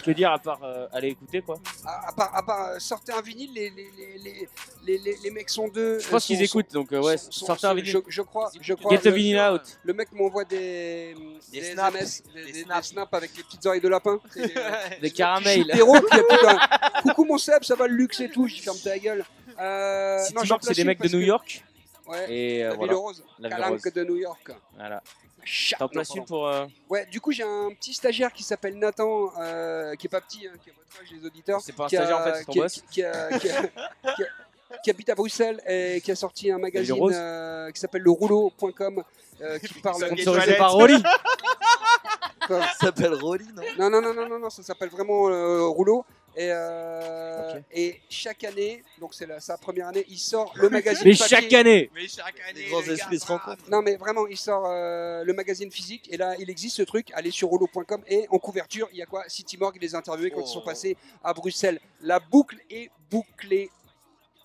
que 0.04 0.12
dire 0.12 0.32
à 0.32 0.40
part 0.40 0.60
euh, 0.64 0.88
aller 0.94 1.10
écouter 1.10 1.42
quoi 1.42 1.58
À, 1.86 2.10
à 2.10 2.14
part, 2.14 2.36
à 2.36 2.44
part, 2.44 2.66
euh, 2.70 2.80
sortez 2.80 3.12
un 3.12 3.22
vinyle, 3.22 3.52
les, 3.54 3.70
les, 3.72 3.90
les, 3.98 4.18
les, 4.24 4.48
les, 4.86 4.98
les- 4.98 5.18
les 5.22 5.32
mecs 5.32 5.50
sont 5.50 5.68
deux. 5.68 6.00
Je 6.00 6.08
pense 6.08 6.24
euh, 6.24 6.28
qu'ils 6.28 6.42
écoutent 6.42 6.72
donc 6.72 6.94
euh, 6.94 7.02
ouais, 7.02 7.18
sont- 7.18 7.32
sont- 7.32 7.46
sortez 7.48 7.68
un 7.68 7.74
vinyle. 7.74 7.92
Je, 7.92 7.98
je 8.08 8.22
crois, 8.22 8.50
je 8.62 8.74
crois. 8.74 8.92
Get 8.92 9.00
the 9.00 9.06
le- 9.06 9.12
vinyl 9.12 9.40
out. 9.40 9.62
Le 9.84 9.94
mec 9.94 10.12
m'envoie 10.14 10.46
des, 10.46 11.14
Des 11.52 11.60
des 11.60 11.72
snaps. 11.74 11.96
SMS, 11.96 12.24
des, 12.34 12.52
Des 12.54 12.64
snaps. 12.64 12.82
des 12.88 12.94
snaps 12.94 13.14
avec 13.14 13.32
les 13.36 13.44
petites 13.44 13.66
oreilles 13.66 13.82
de 13.82 13.90
lapin. 13.90 14.20
C'est 14.34 14.48
des- 14.48 15.00
Des 15.02 15.12
caramels. 15.12 15.66
D'un, 15.68 16.60
Coucou 17.04 17.26
mon 17.26 17.38
Seb, 17.38 17.64
ça 17.66 17.76
va 17.76 17.86
le 17.88 17.96
luxe 17.96 18.22
et 18.22 18.30
tout. 18.30 18.48
Dis 18.48 18.60
ferme 18.60 18.78
ta 18.82 18.98
gueule. 18.98 19.26
Euh, 19.60 20.20
City 20.24 20.34
non, 20.50 20.58
c'est 20.62 20.74
des 20.76 20.86
mecs 20.86 21.02
de 21.02 21.10
New 21.10 21.20
que- 21.20 21.26
York. 21.26 21.64
Ouais. 22.10 22.26
Et 22.34 22.64
euh, 22.66 22.70
la 22.70 22.76
voilà. 22.76 22.94
ville 22.94 23.02
rose. 23.02 23.24
La 23.40 23.50
ville 23.50 23.66
rose. 23.66 23.82
de 23.94 24.04
New 24.04 24.18
York. 24.18 24.52
Voilà. 24.76 25.02
T'en 25.80 25.88
places 25.88 26.14
une 26.16 26.26
pour. 26.26 26.48
euh, 26.48 26.66
Ouais, 26.90 27.06
du 27.06 27.22
coup, 27.22 27.32
j'ai 27.32 27.44
un 27.44 27.70
petit 27.80 27.94
stagiaire 27.94 28.34
qui 28.34 28.44
s'appelle 28.44 28.78
Nathan, 28.78 29.32
euh, 29.40 29.96
qui 29.96 30.08
est 30.08 30.10
pas 30.10 30.22
petit, 30.22 30.46
hein, 30.48 30.52
qui 30.64 30.70
a 30.70 30.74
votre 30.74 31.02
âge, 31.02 31.08
les 31.12 31.26
auditeurs. 31.26 31.62
C'est 31.62 31.72
pas 31.76 31.86
un 31.86 31.88
qui 31.88 31.98
a- 31.98 32.06
stagiaire, 32.06 32.20
en 32.22 32.24
fait, 32.26 32.36
c'est 32.40 32.46
ton 32.46 32.52
qui 32.52 32.60
boss. 32.60 32.84
Qui, 32.92 33.04
a- 33.04 33.40
qui 33.40 33.50
a- 33.50 33.62
qui 34.16 34.24
a- 34.24 34.78
qui 34.84 34.90
habite 34.92 35.10
à 35.10 35.16
Bruxelles 35.16 35.60
et 35.68 36.00
qui 36.02 36.12
a 36.12 36.16
sorti 36.16 36.52
un 36.52 36.58
magazine 36.60 36.94
rose. 36.94 37.14
euh, 37.16 37.72
qui 37.72 37.80
s'appelle 37.80 38.04
le 38.04 38.12
rouleau.com 38.12 39.04
euh, 39.42 39.58
qui 39.60 39.82
parle 39.82 40.06
Sponsorisé 40.06 40.56
par 40.58 40.74
Rolly. 40.74 41.02
Ça 42.48 42.62
s'appelle 42.82 43.14
Rolly, 43.14 43.46
non? 43.56 43.62
Non, 43.78 43.90
non, 43.90 44.02
non, 44.02 44.14
non, 44.14 44.28
non, 44.28 44.40
non, 44.40 44.50
ça 44.50 44.64
s'appelle 44.64 44.90
vraiment 44.90 45.30
euh, 45.30 45.68
rouleau. 45.68 46.04
Et, 46.42 46.48
euh, 46.54 47.60
et 47.74 48.00
chaque 48.10 48.46
année, 48.46 48.82
donc 49.02 49.14
c'est 49.14 49.26
la- 49.26 49.42
sa 49.42 49.58
première 49.58 49.88
année, 49.90 50.06
il 50.08 50.18
sort 50.18 50.54
le 50.56 50.70
magazine 50.70 51.04
Mais 51.06 51.12
papier. 51.18 51.28
chaque 51.28 51.52
année 51.54 51.92
Mais 51.94 52.08
chaque 52.08 52.40
année, 52.50 52.62
Les 52.64 52.70
grands 52.70 52.80
les 52.80 52.92
esprits 52.94 53.20
se 53.20 53.26
rencontrent. 53.28 53.70
Non 53.70 53.82
mais 53.82 53.98
vraiment, 53.98 54.26
il 54.26 54.38
sort 54.38 54.66
euh, 54.66 55.26
le 55.26 55.34
magazine 55.34 55.70
physique 55.70 56.08
et 56.10 56.16
là 56.16 56.36
il 56.40 56.50
existe 56.50 56.78
ce 56.78 56.84
truc, 56.84 57.12
allez 57.14 57.32
sur 57.32 57.50
rouleau.com 57.50 58.02
et 58.08 58.26
en 58.30 58.40
couverture 58.40 58.88
il 58.94 59.00
y 59.00 59.02
a 59.02 59.06
quoi? 59.06 59.26
City 59.28 59.58
Morgue, 59.58 59.76
il 59.76 59.82
les 59.82 59.96
a 59.96 59.98
interviewés 59.98 60.32
quand 60.32 60.40
ils 60.42 60.48
sont 60.48 60.62
Oh. 60.62 60.66
passés 60.66 60.96
à 61.26 61.34
Bruxelles. 61.34 61.82
La 62.02 62.20
boucle 62.22 62.58
est 62.70 62.90
bouclée. 63.12 63.70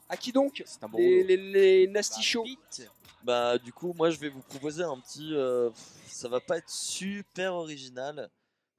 À 0.09 0.17
qui 0.17 0.33
donc? 0.33 0.65
C'est 0.67 0.83
un 0.83 0.89
bon 0.89 0.99
les, 0.99 1.15
rouleau. 1.23 1.27
les, 1.29 1.37
les 1.37 1.87
Nasty 1.87 2.23
Show. 2.25 2.43
Vite. 2.43 2.91
Bah 3.23 3.57
du 3.57 3.73
coup 3.73 3.95
moi 3.97 4.11
je 4.11 4.19
vais 4.19 4.31
vous 4.31 4.43
proposer 4.43 4.83
un 4.83 4.99
petit 4.99 5.31
euh, 5.33 5.71
ça 6.09 6.29
va 6.29 6.41
pas 6.41 6.59
être 6.59 6.69
super 6.69 7.55
original. 7.55 8.29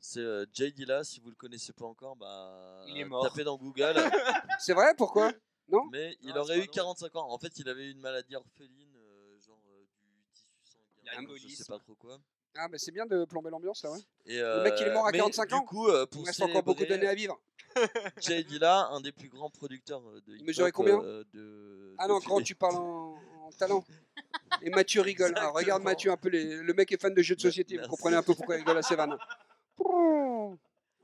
C'est 0.08 0.20
euh, 0.20 0.46
Jay 0.54 0.72
Dilla 0.72 1.04
si 1.04 1.20
vous 1.20 1.30
le 1.30 1.36
connaissez 1.36 1.74
pas 1.74 1.86
encore 1.86 2.16
bah 2.16 2.84
Il 2.88 2.98
est 3.00 3.06
mort. 3.06 3.24
tapez 3.28 3.44
dans 3.44 3.58
Google. 3.58 3.96
C'est 4.60 4.74
vrai 4.74 4.94
Pourquoi? 4.96 5.32
Non? 5.68 5.82
Mais 5.92 6.16
il 6.22 6.30
Non, 6.30 6.42
aurait 6.42 6.60
eu 6.60 6.68
pas 6.68 6.74
45 6.74 7.16
ans. 7.16 7.28
En 7.32 7.40
fait, 7.40 7.58
il 7.58 7.68
avait 7.68 7.86
eu 7.88 7.92
une 7.92 8.00
maladie 8.02 8.36
orpheline 8.36 8.96
euh, 8.98 9.40
genre 9.42 9.60
euh, 9.72 9.84
du 10.00 10.24
tissu 10.32 10.48
sanguin, 10.64 11.36
je 11.36 11.48
sais 11.56 11.64
pas 11.66 11.80
trop 11.80 11.96
quoi. 11.96 12.20
Ah 12.58 12.68
bah 12.70 12.78
c'est 12.78 12.92
bien 12.92 13.06
de 13.08 13.26
plomber 13.26 13.50
l'ambiance 13.50 13.82
ça 13.82 13.92
ouais. 13.92 14.00
Et, 14.28 14.38
Le 14.40 14.62
mec, 14.64 14.76
il 14.80 14.88
est 14.88 14.94
mort 14.94 15.08
à 15.08 15.12
mais 15.12 15.18
45 15.18 15.54
ans. 15.54 15.60
Du 15.60 15.66
coup, 15.66 15.88
euh, 15.88 16.06
Il 16.06 16.08
pour 16.16 16.26
reste 16.26 16.42
encore 16.42 16.62
beaucoup 16.64 16.78
célébrer 16.80 16.98
d'années 17.00 17.12
à 17.12 17.16
vivre. 17.16 17.42
Jay 18.22 18.44
Dilla, 18.44 18.88
un 18.92 19.02
des 19.02 19.12
plus 19.12 19.28
grands 19.28 19.50
producteurs 19.50 20.08
euh, 20.08 20.22
de 20.28 20.36
hip 20.38 20.44
mesurait 20.46 20.72
combien? 20.72 21.00
de, 21.00 21.96
Ah 21.98 22.08
non, 22.08 22.20
de- 22.20 22.26
grand 22.26 22.42
tu 22.42 22.54
parles 22.56 22.76
en, 22.76 23.18
en 23.42 23.52
talent. 23.58 23.84
Et 24.62 24.70
Mathieu 24.70 25.02
rigole. 25.02 25.34
Alors, 25.36 25.54
regarde 25.56 25.82
Exactement. 25.82 25.84
Mathieu 25.90 26.12
un 26.12 26.18
peu, 26.18 26.30
les- 26.30 26.58
le 26.58 26.74
mec 26.74 26.92
est 26.92 27.02
fan 27.02 27.14
de 27.14 27.22
jeux 27.24 27.36
de 27.36 27.42
société, 27.42 27.74
vous 27.74 27.80
Merci. 27.82 27.90
comprenez 27.90 28.16
un 28.16 28.24
peu 28.24 28.34
pourquoi 28.36 28.56
il 28.56 28.60
rigole 28.60 28.78
à 28.78 28.82
ses 28.84 28.96
vannes. 28.96 29.18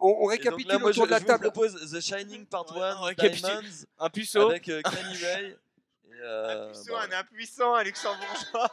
On, 0.03 0.07
on 0.07 0.31
Et 0.31 0.37
donc 0.37 0.45
récapitule 0.45 0.67
là, 0.71 0.79
moi, 0.79 0.89
autour 0.89 1.03
je, 1.03 1.07
de 1.07 1.11
la 1.11 1.19
je 1.19 1.25
table. 1.25 1.45
vous 1.45 1.51
propose 1.51 1.91
The 1.91 2.01
Shining 2.01 2.45
Part 2.47 2.65
1, 2.75 2.97
on 2.97 3.01
récapitule. 3.03 3.41
Diamonds, 3.41 3.67
Un 3.99 4.09
puceau. 4.09 4.49
avec 4.49 4.67
euh, 4.69 4.81
Kanye 4.81 5.17
Ray. 5.23 5.45
Et, 5.45 6.13
euh, 6.23 6.69
Impuissant, 6.69 6.93
bah, 6.93 7.01
un 7.09 7.19
impuissant, 7.19 7.73
un 7.75 7.83
luxembourgeois. 7.83 8.71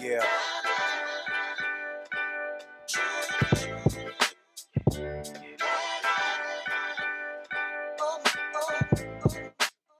Yeah. 0.00 0.24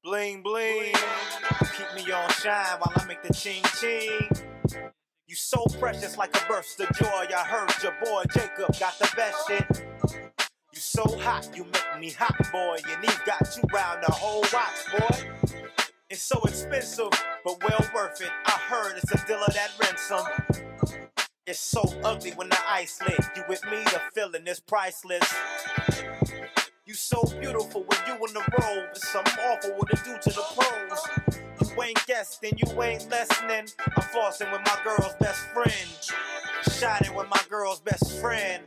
Bling 0.02 0.42
bling. 0.42 0.92
On 2.14 2.30
shine 2.30 2.78
while 2.80 2.92
I 2.96 3.04
make 3.06 3.22
the 3.22 3.34
ching 3.34 3.62
ching. 3.80 4.30
You 5.26 5.36
so 5.36 5.64
precious 5.80 6.16
like 6.18 6.36
a 6.36 6.46
burst 6.48 6.80
of 6.80 6.90
joy. 6.96 7.26
I 7.36 7.44
heard 7.44 7.70
your 7.82 7.94
boy 8.04 8.24
Jacob 8.32 8.78
got 8.78 8.98
the 8.98 9.10
best 9.16 9.48
shit. 9.48 9.86
You 10.72 10.80
so 10.80 11.04
hot, 11.20 11.48
you 11.56 11.64
make 11.64 12.00
me 12.00 12.10
hot, 12.10 12.36
boy. 12.52 12.78
Your 12.88 13.00
knee 13.00 13.08
got 13.26 13.56
you 13.56 13.62
round 13.72 14.04
the 14.06 14.12
whole 14.12 14.44
watch, 14.52 14.90
boy. 14.92 15.30
It's 16.10 16.22
so 16.22 16.40
expensive, 16.44 17.10
but 17.44 17.62
well 17.64 17.84
worth 17.94 18.20
it. 18.22 18.30
I 18.46 18.52
heard 18.52 18.96
it's 18.98 19.12
a 19.12 19.26
deal 19.26 19.42
of 19.42 19.54
that 19.54 19.72
ransom. 19.82 20.26
It's 21.46 21.60
so 21.60 21.82
ugly 22.04 22.32
when 22.32 22.48
the 22.50 22.58
ice 22.68 23.00
lit. 23.02 23.20
You 23.36 23.44
with 23.48 23.64
me, 23.66 23.82
the 23.84 24.00
feeling 24.14 24.46
is 24.46 24.60
priceless. 24.60 25.34
You 26.86 26.94
so 26.94 27.22
beautiful 27.40 27.84
when 27.84 27.98
you 28.06 28.14
in 28.26 28.34
the 28.34 28.40
robe. 28.60 28.88
It's 28.92 29.08
something 29.10 29.34
awful 29.44 29.72
what 29.72 29.90
it 29.92 30.00
do 30.04 30.16
to 30.18 30.30
the 30.30 30.44
pros. 30.56 31.43
You 31.60 31.82
ain't 31.82 32.06
guessing, 32.06 32.52
you 32.56 32.82
ain't 32.82 33.08
listening. 33.10 33.66
I'm 33.96 34.02
flossing 34.12 34.50
with 34.52 34.62
my 34.64 34.78
girl's 34.84 35.14
best 35.20 35.40
friend. 35.52 35.88
Shining 36.78 37.14
with 37.14 37.28
my 37.28 37.40
girl's 37.48 37.80
best 37.80 38.20
friend. 38.20 38.64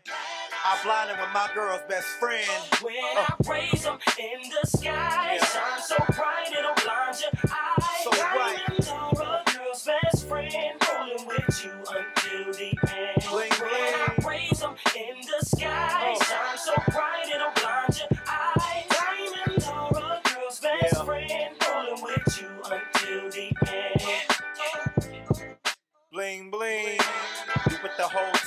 I 0.65 0.79
blinded 0.83 1.17
with 1.19 1.29
my 1.33 1.49
girl's 1.53 1.81
best 1.87 2.07
friend. 2.19 2.45
When 2.81 2.95
I 2.95 3.33
raise 3.49 3.83
them 3.83 3.97
in 4.19 4.49
the 4.49 4.67
sky, 4.67 5.37
Yeah. 5.39 5.45
shine 5.45 5.81
so 5.81 5.95
bright 6.13 6.51
it'll 6.51 6.73
blind 6.85 7.19
your 7.21 7.31
eyes. 7.51 8.03
So 8.03 8.11
bright. 8.11 8.59
Diamond 8.67 8.89
are 8.89 9.41
a 9.47 9.57
girl's 9.57 9.83
best 9.85 10.27
friend, 10.27 10.81
rolling 10.89 11.25
with 11.27 11.65
you 11.65 11.71
until 11.71 12.53
the 12.53 12.77
end. 12.91 13.25
Bling, 13.29 13.51
When 13.51 13.71
I 13.71 14.13
bling. 14.17 14.27
raise 14.27 14.59
them 14.59 14.75
in 14.95 15.21
the 15.21 15.45
sky, 15.45 16.15
Oh. 16.15 16.23
shine 16.23 16.57
so 16.57 16.73
bright 16.91 17.27
it'll 17.33 17.51
blind 17.51 17.99
your 17.99 18.19
eyes. 18.27 18.85
Diamond 18.89 19.63
are 19.65 20.17
a 20.17 20.21
girl's 20.29 20.59
best 20.59 20.93
Yeah. 20.95 21.03
friend, 21.05 21.55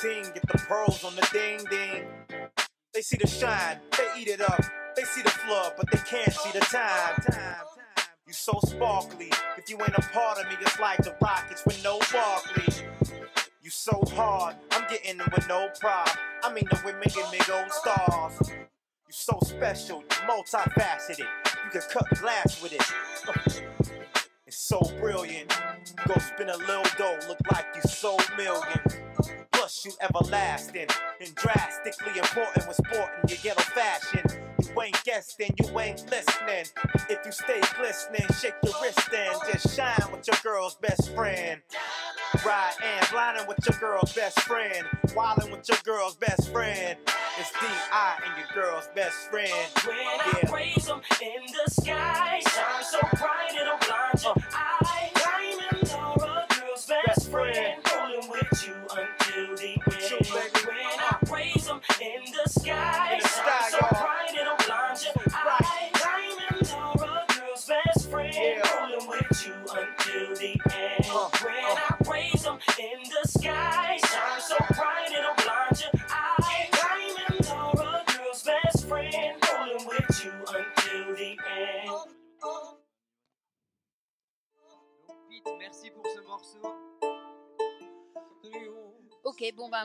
team, 0.01 0.25
get 0.33 0.47
the 0.49 0.59
pearls 0.59 1.05
on 1.05 1.15
the 1.17 1.29
ding 1.33 1.65
ding. 1.71 2.05
They 2.95 3.03
see 3.03 3.19
the 3.19 3.27
shine, 3.27 3.79
they 3.97 4.21
eat 4.21 4.29
it 4.29 4.41
up. 4.41 4.63
They 4.97 5.03
see 5.03 5.23
the 5.23 5.31
flood, 5.31 5.75
but 5.77 5.91
they 5.91 5.99
can't 5.99 6.33
see 6.33 6.51
the 6.53 6.61
time. 6.61 7.23
Time. 7.31 7.65
You 8.27 8.33
so 8.33 8.59
sparkly. 8.67 9.31
If 9.59 9.69
you 9.69 9.79
ain't 9.81 9.97
a 9.97 10.03
part 10.13 10.39
of 10.39 10.47
me, 10.47 10.57
it's 10.61 10.79
like 10.81 10.99
the 10.99 11.15
Rockets 11.21 11.65
with 11.67 11.83
no 11.85 12.01
Barkley. 12.13 12.73
You 13.63 13.71
so 13.71 14.03
hard, 14.15 14.57
I'm 14.73 14.89
getting 14.89 15.19
them 15.19 15.29
with 15.35 15.49
no 15.49 15.69
pride. 15.81 16.17
I 16.43 16.53
mean 16.53 16.65
the 16.71 16.81
women 16.85 17.09
give 17.15 17.31
me 17.31 17.39
gold 17.47 17.71
stars. 17.73 18.51
You 18.51 19.13
so 19.13 19.39
special, 19.43 20.03
multifaceted. 20.29 21.21
You 21.21 21.71
can 21.73 21.83
cut 21.93 22.09
glass 22.19 22.63
with 22.63 22.73
it. 22.73 22.83
It's 24.47 24.59
so 24.59 24.81
brilliant. 24.99 25.55
Go 26.09 26.15
spin 26.19 26.49
a 26.49 26.57
little 26.57 26.85
dough, 26.97 27.19
look 27.29 27.39
like 27.53 27.67
you 27.75 27.83
sold 27.83 28.25
millions. 28.37 29.40
Plus, 29.61 29.85
you 29.85 29.93
everlasting 30.01 30.87
and 31.21 31.35
drastically 31.35 32.19
important 32.19 32.67
with 32.67 32.77
sporting 32.77 33.29
your 33.29 33.39
ghetto 33.43 33.61
fashion. 33.61 34.25
You 34.59 34.81
ain't 34.81 35.05
guessing, 35.05 35.55
you 35.63 35.79
ain't 35.79 36.11
listening. 36.11 36.65
If 37.11 37.19
you 37.27 37.31
stay 37.31 37.61
glistening, 37.77 38.27
shake 38.41 38.55
your 38.65 38.73
wrist 38.81 39.11
and 39.15 39.39
just 39.53 39.77
shine 39.77 40.11
with 40.13 40.27
your 40.27 40.39
girl's 40.43 40.77
best 40.77 41.15
friend. 41.15 41.61
Right 42.43 42.73
and 42.83 43.11
blinding 43.11 43.47
with 43.47 43.59
your 43.69 43.79
girl's 43.79 44.15
best 44.15 44.41
friend. 44.41 44.87
Wilding 45.15 45.51
with 45.51 45.69
your 45.69 45.79
girl's 45.85 46.17
best 46.17 46.51
friend. 46.51 46.97
It's 47.39 47.51
D.I. 47.53 48.17
and 48.25 48.39
your 48.39 48.65
girl's 48.65 48.89
best 48.95 49.31
friend. 49.31 49.53
When 49.85 49.95
I 49.99 50.51
raise 50.55 50.87
them 50.87 51.03
in 51.21 51.43
the 51.53 51.71
sky, 51.71 52.41
shine 52.49 52.83
so 52.83 52.99
bright 53.13 53.61
it'll 53.61 53.77
blind 53.77 54.23
your 54.23 54.35
eye. 54.55 55.20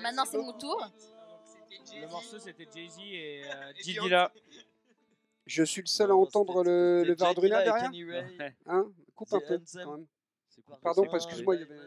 Maintenant 0.06 0.26
c'est 0.26 0.38
mon 0.38 0.54
tour. 0.54 0.86
Le 1.94 2.08
morceau 2.08 2.40
c'était 2.40 2.68
Jay-Z 2.74 3.00
et 3.00 3.44
euh, 3.46 3.72
Et 3.78 3.84
Didi 3.84 4.00
puis, 4.00 4.10
là. 4.10 4.32
Je 5.46 5.64
suis 5.64 5.82
le 5.82 5.88
seul 5.88 6.12
à 6.12 6.16
entendre 6.16 6.64
le, 6.64 7.04
le 7.04 7.14
et 7.14 7.50
derrière. 7.50 7.92
Hein 8.66 8.92
Coupe 9.16 9.34
un 9.34 9.40
peu 9.40 9.60
quand 9.60 9.98
même. 9.98 10.08
Pardon, 10.82 11.04
excuse-moi, 11.14 11.56
il 11.56 11.60
y 11.60 11.64
avait... 11.64 11.80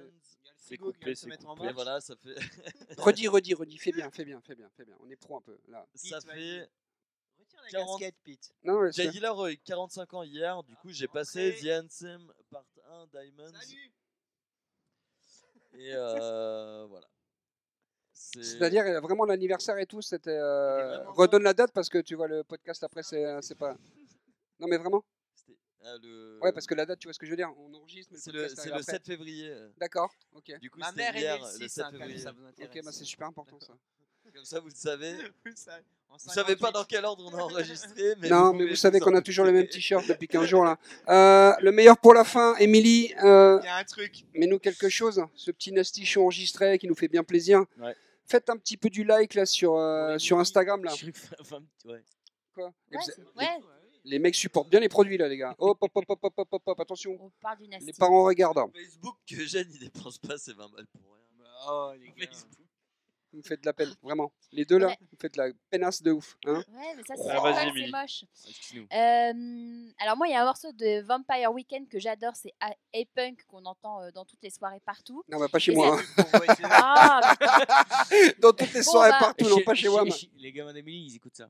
C'est 0.57 0.76
coupé, 0.76 1.14
c'est 1.14 1.26
mettre 1.26 1.48
en 1.48 1.57
coupé. 1.57 1.72
Voilà, 1.72 2.00
ça 2.00 2.14
fait, 2.16 2.35
Redis, 2.98 3.26
redis, 3.26 3.54
redis, 3.54 3.78
fais 3.78 3.90
bien, 3.90 4.11
fais 4.11 4.24
bien, 4.24 4.40
fais 4.42 4.54
bien, 4.54 4.68
fais 4.76 4.85
bien. 4.85 4.94
On 5.00 5.11
est 5.11 5.16
pro 5.16 5.38
un 5.38 5.40
peu 5.40 5.59
là. 5.68 5.87
ça 5.94 6.20
fait 6.20 6.68
Retire 7.38 7.61
la 7.62 7.70
40. 7.70 8.00
casquette, 8.00 8.16
Pete. 8.22 8.54
Dilla 9.11 9.33
aurait 9.33 9.54
eu 9.54 9.59
45 9.59 10.14
ans 10.14 10.22
hier, 10.22 10.62
du 10.64 10.76
coup 10.76 10.90
j'ai 10.90 11.09
passé 11.09 11.57
The 11.61 11.85
Anthem 11.85 12.33
Part 12.50 12.66
1 12.90 13.07
Diamonds 13.07 13.52
Salut 13.54 13.92
et 15.74 15.94
euh, 15.94 16.87
voilà. 16.90 17.07
C'est- 18.42 18.59
c'est-à-dire 18.59 18.85
euh, 18.87 19.01
vraiment 19.01 19.24
l'anniversaire 19.24 19.79
et 19.79 19.87
tout, 19.87 20.03
c'était. 20.03 20.31
euh, 20.31 21.05
Redonne 21.11 21.42
la 21.42 21.55
date 21.55 21.72
parce 21.72 21.88
que 21.88 21.98
tu 21.98 22.14
vois 22.14 22.29
le 22.29 22.44
podcast 22.44 22.83
après, 22.85 23.03
c'est 23.03 23.24
euh, 23.24 23.40
pas. 23.59 23.77
Non 24.61 24.66
mais 24.68 24.77
vraiment 24.77 25.05
ah, 25.85 25.94
le... 26.03 26.38
Ouais, 26.42 26.53
parce 26.53 26.66
que 26.66 26.74
la 26.74 26.85
date, 26.85 26.98
tu 26.98 27.07
vois 27.07 27.12
ce 27.14 27.18
que 27.20 27.27
je 27.27 27.31
veux 27.31 27.37
dire 27.37 27.53
On 27.59 27.72
enregistre, 27.74 28.12
mais 28.12 28.18
c'est 28.18 28.33
le 28.33 28.38
le, 28.38 28.42
podcast 28.48 28.57
c'est 28.62 28.70
arrive 28.70 28.74
le 28.74 28.81
après. 28.83 28.92
7 28.92 29.07
février. 29.07 29.55
D'accord, 29.79 30.12
ok. 30.35 30.59
Du 30.61 30.70
coup 30.70 30.81
Ma 30.81 30.90
mère 30.92 31.14
est 31.16 31.20
hier, 31.20 31.37
née 31.37 31.40
le 31.40 31.59
le 31.61 31.68
6, 31.68 31.68
7 31.68 31.85
hein, 31.85 31.88
quand 31.92 31.92
même, 31.92 32.01
février. 32.09 32.18
ça 32.24 32.33
vous 32.33 32.44
intéresse. 32.44 32.77
Ok, 32.77 32.85
bah 32.85 32.90
c'est 32.92 33.05
super 33.05 33.29
important 33.29 33.61
ça. 33.61 33.74
Comme 34.35 34.44
ça 34.44 34.61
vous 34.61 34.68
le 34.68 34.74
savez. 34.74 35.14
Vous 35.46 35.53
savez, 35.57 35.83
en 36.11 36.16
Vous 36.16 36.29
savez 36.31 36.55
pas 36.57 36.66
58. 36.66 36.72
dans 36.74 36.85
quel 36.85 37.05
ordre 37.07 37.24
on 37.33 37.35
a 37.38 37.42
enregistré, 37.42 38.14
mais 38.20 38.29
non, 38.29 38.48
vous 38.48 38.53
mais 38.59 38.66
vous 38.68 38.77
savez 38.77 39.01
qu'on 39.01 39.14
a 39.14 39.22
toujours 39.22 39.46
les 39.46 39.53
mêmes 39.53 39.62
douter. 39.62 39.74
t-shirts 39.79 40.07
depuis 40.07 40.29
15 40.29 40.44
jours 40.44 40.64
là. 40.64 40.79
Euh, 41.09 41.55
le 41.62 41.72
meilleur 41.72 41.96
pour 41.96 42.12
la 42.12 42.24
fin, 42.24 42.55
Émilie, 42.57 43.14
euh, 43.24 43.59
Il 43.62 43.64
y 43.64 43.68
a 43.68 43.77
un 43.77 43.85
truc. 43.85 44.27
mets-nous 44.35 44.59
quelque 44.59 44.90
chose. 44.90 45.24
Ce 45.35 45.51
petit 45.51 45.72
nasty 45.72 46.05
show 46.05 46.24
enregistré 46.24 46.79
qui 46.79 46.87
nous 46.87 46.94
fait 46.94 47.09
bien 47.09 47.24
plaisir. 47.24 47.64
Ouais. 47.79 47.96
Faites 48.29 48.51
un 48.51 48.57
petit 48.59 48.77
peu 48.77 48.91
du 48.91 49.05
like 49.05 49.35
là 49.35 49.47
sur, 49.47 49.77
euh, 49.77 50.19
sur 50.19 50.38
Instagram 50.38 50.85
là. 50.85 50.91
Je 50.93 50.97
suis- 50.97 51.12
enfin, 51.41 51.61
ouais. 51.87 52.05
Quoi 52.55 52.73
Ouais, 52.93 52.99
ouais, 53.37 53.47
Les 54.05 54.19
mecs 54.19 54.35
supportent 54.35 54.69
bien 54.69 54.81
les 54.81 54.88
produits 54.88 55.17
là, 55.17 55.29
les 55.29 55.37
gars. 55.38 55.55
Hop, 55.59 55.79
hop, 55.81 55.91
hop, 55.95 56.05
hop, 56.09 56.19
hop, 56.23 56.33
hop, 56.37 56.49
hop, 56.53 56.62
hop, 56.67 56.81
attention. 56.81 57.17
on 57.21 57.31
parle 57.41 57.59
du. 57.59 57.69
Les 57.81 57.93
parents 57.93 58.25
regardent. 58.25 58.71
Facebook 58.75 59.17
que 59.29 59.37
Eugène 59.37 59.69
il 59.73 59.79
dépense 59.81 60.19
pas 60.19 60.37
ses 60.38 60.53
20 60.53 60.69
balles 60.69 60.87
pour 60.88 61.14
rien. 61.14 61.25
Oh, 61.69 61.93
les 61.99 62.09
gars. 62.12 62.27
Facebook. 62.31 62.67
Vous 63.33 63.38
me 63.38 63.43
faites 63.43 63.61
de 63.61 63.67
la 63.67 63.73
peine, 63.75 63.93
vraiment. 64.03 64.33
Les 64.53 64.64
deux 64.64 64.79
là, 64.79 64.87
Ouais. 64.88 64.97
vous 65.01 65.19
faites 65.21 65.35
de 65.35 65.38
la 65.43 65.49
peinasse 65.71 66.01
de 66.03 66.12
ouf. 66.12 66.37
Hein 66.47 66.62
Ouais, 66.73 66.95
mais 66.97 67.03
ça, 67.07 67.14
c'est 67.17 67.29
Ah, 67.31 68.01
moche. 68.01 68.25
Excuse-nous. 68.49 68.87
Euh, 68.93 69.91
alors 70.01 70.17
moi, 70.17 70.29
il 70.29 70.33
y 70.33 70.35
a 70.35 70.41
un 70.43 70.47
morceau 70.47 70.73
de 70.73 71.03
Vampire 71.03 71.53
Weekend 71.53 71.88
que 71.88 71.99
j'adore, 71.99 72.35
c'est 72.37 72.55
A- 72.61 72.75
A-Punk 72.95 73.45
qu'on 73.47 73.64
entend 73.67 74.01
euh, 74.03 74.11
dans 74.12 74.25
toutes 74.25 74.43
les 74.43 74.51
soirées 74.51 74.81
partout. 74.81 75.23
non, 75.29 75.38
bah, 75.38 75.49
pas 75.49 75.59
chez 75.59 75.73
Et 75.73 75.77
moi. 75.77 76.01
Ah, 76.64 77.21
hein. 77.41 78.33
Dans 78.41 78.53
toutes 78.53 78.73
les 78.73 78.81
Bon, 78.81 78.91
soirées 78.91 79.11
bah, 79.11 79.19
partout, 79.21 79.49
non, 79.49 79.61
pas 79.64 79.75
chez 79.75 79.88
WAM. 79.88 80.09
Les 80.37 80.53
gamins 80.53 80.73
d'Emily, 80.73 81.07
ils 81.07 81.17
écoutent 81.17 81.37
ça. 81.37 81.49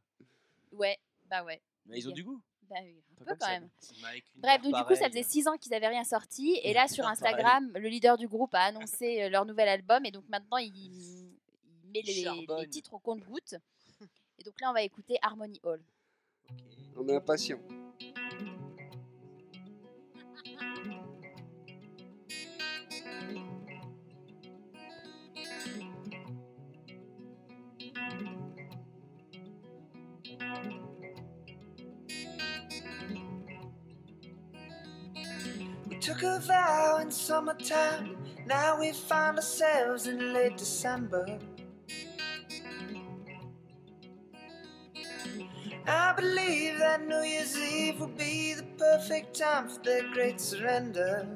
ouais, 0.73 0.99
bah 1.31 1.45
ouais. 1.45 1.61
Mais 1.87 1.99
ils 1.99 2.09
ont 2.09 2.13
du 2.13 2.25
goût. 2.25 2.41
Bah 2.69 2.77
oui, 2.83 3.03
un 3.19 3.25
peu 3.25 3.35
quand 3.35 3.47
ça, 3.47 3.53
même. 3.53 3.69
Bah, 4.03 4.09
Bref, 4.37 4.61
donc 4.61 4.75
du 4.77 4.85
coup, 4.85 4.95
ça 4.95 5.09
faisait 5.09 5.23
6 5.23 5.49
ans 5.49 5.57
qu'ils 5.57 5.73
avaient 5.73 5.89
rien 5.89 6.05
sorti. 6.05 6.61
Et 6.63 6.75
là, 6.75 6.87
sur 6.87 7.05
Pareil. 7.05 7.15
Instagram, 7.15 7.71
le 7.75 7.89
leader 7.89 8.19
du 8.19 8.29
groupe 8.29 8.55
a 8.55 8.61
annoncé 8.65 9.23
euh, 9.23 9.31
leur 9.31 9.47
nouvel 9.47 9.69
album. 9.71 10.05
Et 10.05 10.11
donc 10.11 10.25
maintenant, 10.29 10.59
il, 10.59 10.77
il 10.77 11.18
met 11.93 12.03
les, 12.03 12.25
les 12.61 12.69
titres 12.69 12.95
au 12.95 12.99
compte-gouttes. 12.99 13.57
Et 14.39 14.45
donc 14.45 14.61
là, 14.61 14.71
on 14.71 14.73
va 14.73 14.83
écouter 14.83 15.19
Harmony 15.23 15.59
Hall. 15.63 15.83
On 16.97 17.09
est 17.09 17.17
impatient. 17.17 17.59
We 35.89 35.99
took 36.01 36.23
a 36.23 36.39
vow 36.41 36.99
in 37.01 37.11
summertime. 37.11 38.17
Now 38.47 38.79
we 38.81 38.93
find 38.93 39.37
ourselves 39.37 40.07
in 40.07 40.33
late 40.33 40.57
December. 40.57 41.39
I 45.91 46.13
believe 46.13 46.79
that 46.81 47.09
New 47.09 47.23
Year's 47.23 47.57
Eve 47.57 48.01
will 48.01 48.09
be 48.09 48.53
the 48.53 48.67
perfect 48.77 49.39
time 49.39 49.71
for 49.71 49.83
their 49.83 50.03
great 50.13 50.39
surrender. 50.39 51.27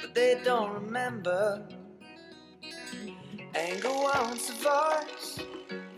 But 0.00 0.14
they 0.14 0.40
don't 0.42 0.72
remember. 0.72 1.68
Anger 3.54 3.90
wants 3.90 4.48
a 4.48 4.54
voice, 4.54 5.40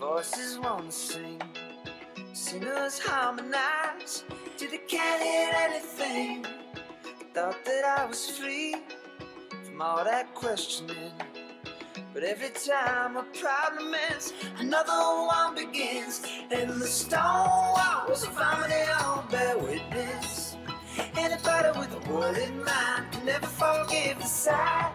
voices 0.00 0.58
want 0.58 0.86
to 0.86 0.92
sing. 0.92 1.40
Singers 2.32 2.98
harmonize 2.98 4.24
till 4.56 4.70
they 4.72 4.78
can't 4.78 5.22
hear 5.22 5.52
anything. 5.54 6.46
Thought 7.32 7.64
that 7.64 7.84
I 7.84 8.06
was 8.06 8.28
free 8.28 8.74
from 9.64 9.80
all 9.80 10.02
that 10.02 10.34
questioning. 10.34 11.12
But 12.18 12.26
every 12.26 12.48
time 12.48 13.16
a 13.16 13.22
problem 13.22 13.94
ends, 14.10 14.32
another 14.58 14.90
one 14.90 15.54
begins. 15.54 16.20
And 16.50 16.68
the 16.68 16.88
stone 16.88 17.46
walls 17.46 18.24
of 18.24 18.34
harmony 18.34 18.74
all 19.00 19.24
bear 19.30 19.56
witness. 19.56 20.56
Anybody 21.16 21.78
with 21.78 21.94
a 21.94 21.98
in 22.42 22.64
mind 22.64 23.12
can 23.12 23.24
never 23.24 23.46
forgive 23.46 24.18
the 24.18 24.24
sight 24.24 24.92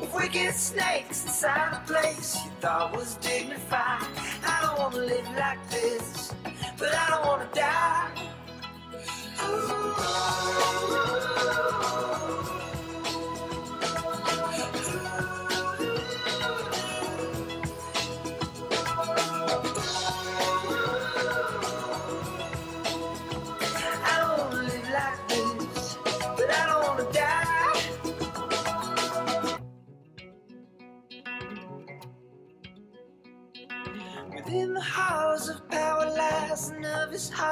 of 0.00 0.14
wicked 0.14 0.54
snakes 0.54 1.24
inside 1.24 1.72
a 1.72 1.82
place 1.88 2.36
you 2.44 2.52
thought 2.60 2.96
was 2.96 3.16
dignified. 3.16 4.06
I 4.46 4.60
don't 4.62 4.78
wanna 4.78 5.04
live 5.04 5.28
like 5.36 5.58
this, 5.70 6.32
but 6.78 6.94
I 6.94 7.10
don't 7.10 7.26
wanna 7.26 7.48
die. 7.52 8.12
I 9.40 9.82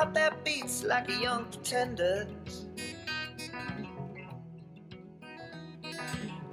that 0.07 0.45
beats 0.45 0.83
like 0.83 1.09
a 1.11 1.21
young 1.21 1.45
pretender's. 1.45 2.67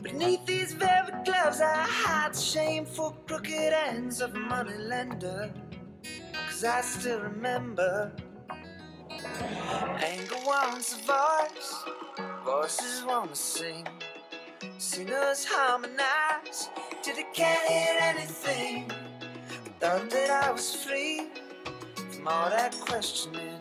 Beneath 0.01 0.45
these 0.45 0.73
velvet 0.73 1.25
gloves, 1.25 1.61
I 1.61 1.85
hide 1.87 2.35
shameful 2.35 3.11
crooked 3.25 3.73
ends 3.73 4.21
of 4.21 4.35
a 4.35 4.39
money 4.39 4.77
lender. 4.77 5.51
Cause 6.49 6.63
I 6.63 6.81
still 6.81 7.21
remember 7.21 8.11
anger 10.03 10.35
wants 10.45 10.93
a 10.93 11.05
voice, 11.05 11.83
voices 12.45 13.05
wanna 13.05 13.35
sing. 13.35 13.87
Singers 14.77 15.45
harmonize 15.45 16.69
till 17.01 17.15
they 17.15 17.25
can't 17.33 17.67
hear 17.67 17.97
anything. 17.99 18.91
Thought 19.79 20.09
that 20.09 20.29
I 20.29 20.51
was 20.51 20.75
free 20.75 21.29
all 22.27 22.49
that 22.49 22.77
questioning. 22.81 23.57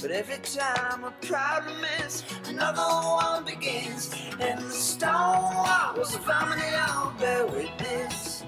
But 0.00 0.10
every 0.10 0.38
time 0.38 1.04
a 1.04 1.12
problem 1.24 1.76
ends, 2.00 2.24
another 2.48 2.82
one 2.82 3.44
begins. 3.44 4.12
And 4.40 4.58
the 4.60 4.70
stone 4.70 5.54
wall 5.54 5.94
was 5.96 6.14
a 6.16 6.18
family 6.18 6.66
on 6.74 7.16
bear 7.18 7.46
witness. 7.46 8.44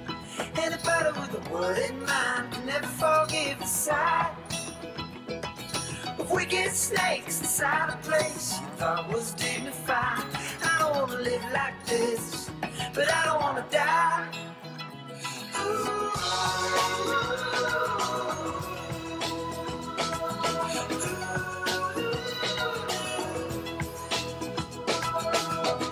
Anybody 0.56 1.20
with 1.20 1.38
a 1.38 1.52
word 1.52 1.78
in 1.78 2.04
mind 2.04 2.52
can 2.52 2.66
never 2.66 2.86
forgive 2.86 3.60
the 3.60 3.66
sight 3.66 4.32
of 6.18 6.30
wicked 6.30 6.72
snakes 6.72 7.40
inside 7.40 7.90
a 7.90 7.96
place 7.98 8.58
you 8.60 8.66
thought 8.76 9.08
was 9.12 9.34
dignified. 9.34 10.24
I 10.64 10.78
don't 10.80 10.96
wanna 10.96 11.22
live 11.22 11.44
like 11.52 11.86
this, 11.86 12.50
but 12.92 13.08
I 13.12 13.24
don't 13.26 13.40
wanna 13.40 13.66
die. 13.70 14.28
Adorable. 15.54 17.51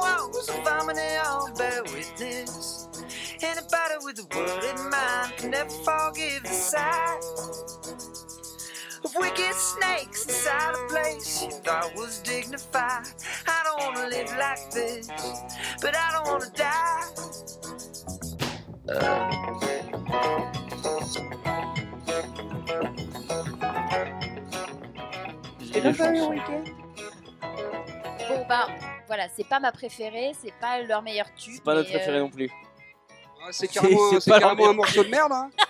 wall 0.00 0.30
was 0.30 0.48
a 0.48 0.52
family 0.64 1.16
all 1.24 1.52
bear 1.54 1.82
witness. 1.84 2.88
Anybody 3.42 3.96
with 4.02 4.18
a 4.18 4.36
word 4.36 4.64
in 4.64 4.90
mind 4.90 5.32
can 5.36 5.50
never 5.50 5.70
forgive 5.70 6.42
the 6.42 6.48
sight 6.48 7.20
of 9.04 9.14
wicked 9.16 9.54
snakes 9.54 10.24
inside 10.26 10.74
a 10.74 10.88
place 10.88 11.42
you 11.42 11.50
thought 11.50 11.94
was 11.96 12.18
dignified. 12.20 13.06
I 13.46 13.62
don't 13.64 13.80
wanna 13.80 14.08
live 14.08 14.30
like 14.38 14.70
this, 14.70 15.08
but 15.80 15.94
I 15.96 16.12
don't 16.12 16.26
wanna 16.26 16.50
die. 16.54 17.06
C'était 25.72 25.92
Vampire 25.92 26.28
Weekend. 26.28 26.68
Bon 28.28 28.44
bah 28.48 28.68
voilà, 29.10 29.28
c'est 29.36 29.48
pas 29.48 29.58
ma 29.58 29.72
préférée, 29.72 30.30
c'est 30.40 30.54
pas 30.60 30.80
leur 30.82 31.02
meilleur 31.02 31.26
tube. 31.34 31.54
C'est 31.56 31.64
pas 31.64 31.74
notre 31.74 31.88
mais, 31.88 31.96
euh, 31.96 31.98
préféré 31.98 32.18
non 32.20 32.30
plus. 32.30 32.48
Ah, 33.42 33.48
C'est 33.50 33.66
carrément, 33.66 34.20
c'est 34.20 34.32
un 34.32 34.72
morceau 34.72 35.02
de 35.02 35.08
merde. 35.08 35.32
Hein. 35.32 35.50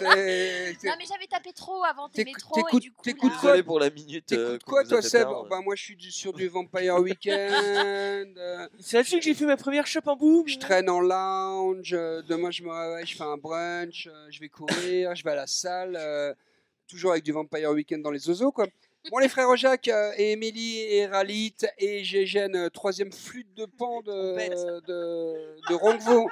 Non 0.00 0.08
mais 0.16 1.04
j'avais 1.08 1.26
tapé 1.30 1.52
trop 1.52 1.84
avant 1.84 2.08
tes 2.08 2.24
T'écoutes- 2.24 2.34
métros 2.34 2.58
et 2.58 2.62
t'écoutes- 2.64 2.82
du 2.82 2.90
coup 2.92 3.02
t'écoutes 3.04 3.32
là- 3.32 3.38
quoi 3.40 3.62
pour 3.62 3.78
la 3.78 3.90
minute. 3.90 4.32
euh, 4.32 4.58
quoi 4.66 4.82
toi 4.84 5.00
Seb 5.00 5.20
perdre. 5.22 5.46
Bah 5.48 5.60
moi 5.62 5.76
je 5.76 5.82
suis 5.84 5.96
sur 6.12 6.32
du 6.32 6.48
Vampire 6.48 6.96
Weekend. 6.96 8.36
euh, 8.36 8.68
C'est 8.80 8.96
là-dessus 8.96 9.18
que 9.18 9.24
j'ai 9.24 9.34
fait 9.34 9.46
ma 9.46 9.56
première 9.56 9.86
shop 9.86 10.00
en 10.06 10.16
boom. 10.16 10.48
je 10.48 10.58
traîne 10.58 10.90
en 10.90 10.98
lounge. 11.00 11.92
euh, 11.94 12.22
demain 12.28 12.50
je 12.50 12.64
me 12.64 12.70
réveille, 12.72 13.06
je 13.06 13.16
fais 13.16 13.22
un 13.22 13.36
brunch, 13.36 14.08
euh, 14.08 14.26
je 14.30 14.40
vais 14.40 14.48
courir, 14.48 15.14
je 15.14 15.22
vais 15.22 15.30
à 15.30 15.36
la 15.36 15.46
salle. 15.46 15.96
euh, 15.96 16.34
toujours 16.88 17.12
avec 17.12 17.22
du 17.22 17.30
Vampire 17.30 17.70
Weekend 17.70 18.02
dans 18.02 18.10
les 18.10 18.28
ozos 18.28 18.50
quoi. 18.50 18.66
Bon 19.10 19.18
les 19.18 19.28
frères 19.28 19.54
Jacques 19.56 19.88
euh, 19.88 20.12
et 20.16 20.32
Émilie 20.32 20.80
et 20.80 21.06
Ralit 21.06 21.54
et 21.78 22.02
Gégène, 22.04 22.56
euh, 22.56 22.70
troisième 22.70 23.12
flûte 23.12 23.52
de 23.54 23.66
pan 23.66 24.00
de, 24.00 24.80
de, 24.80 25.56
de 25.68 25.74
Ronquevaux. 25.74 26.28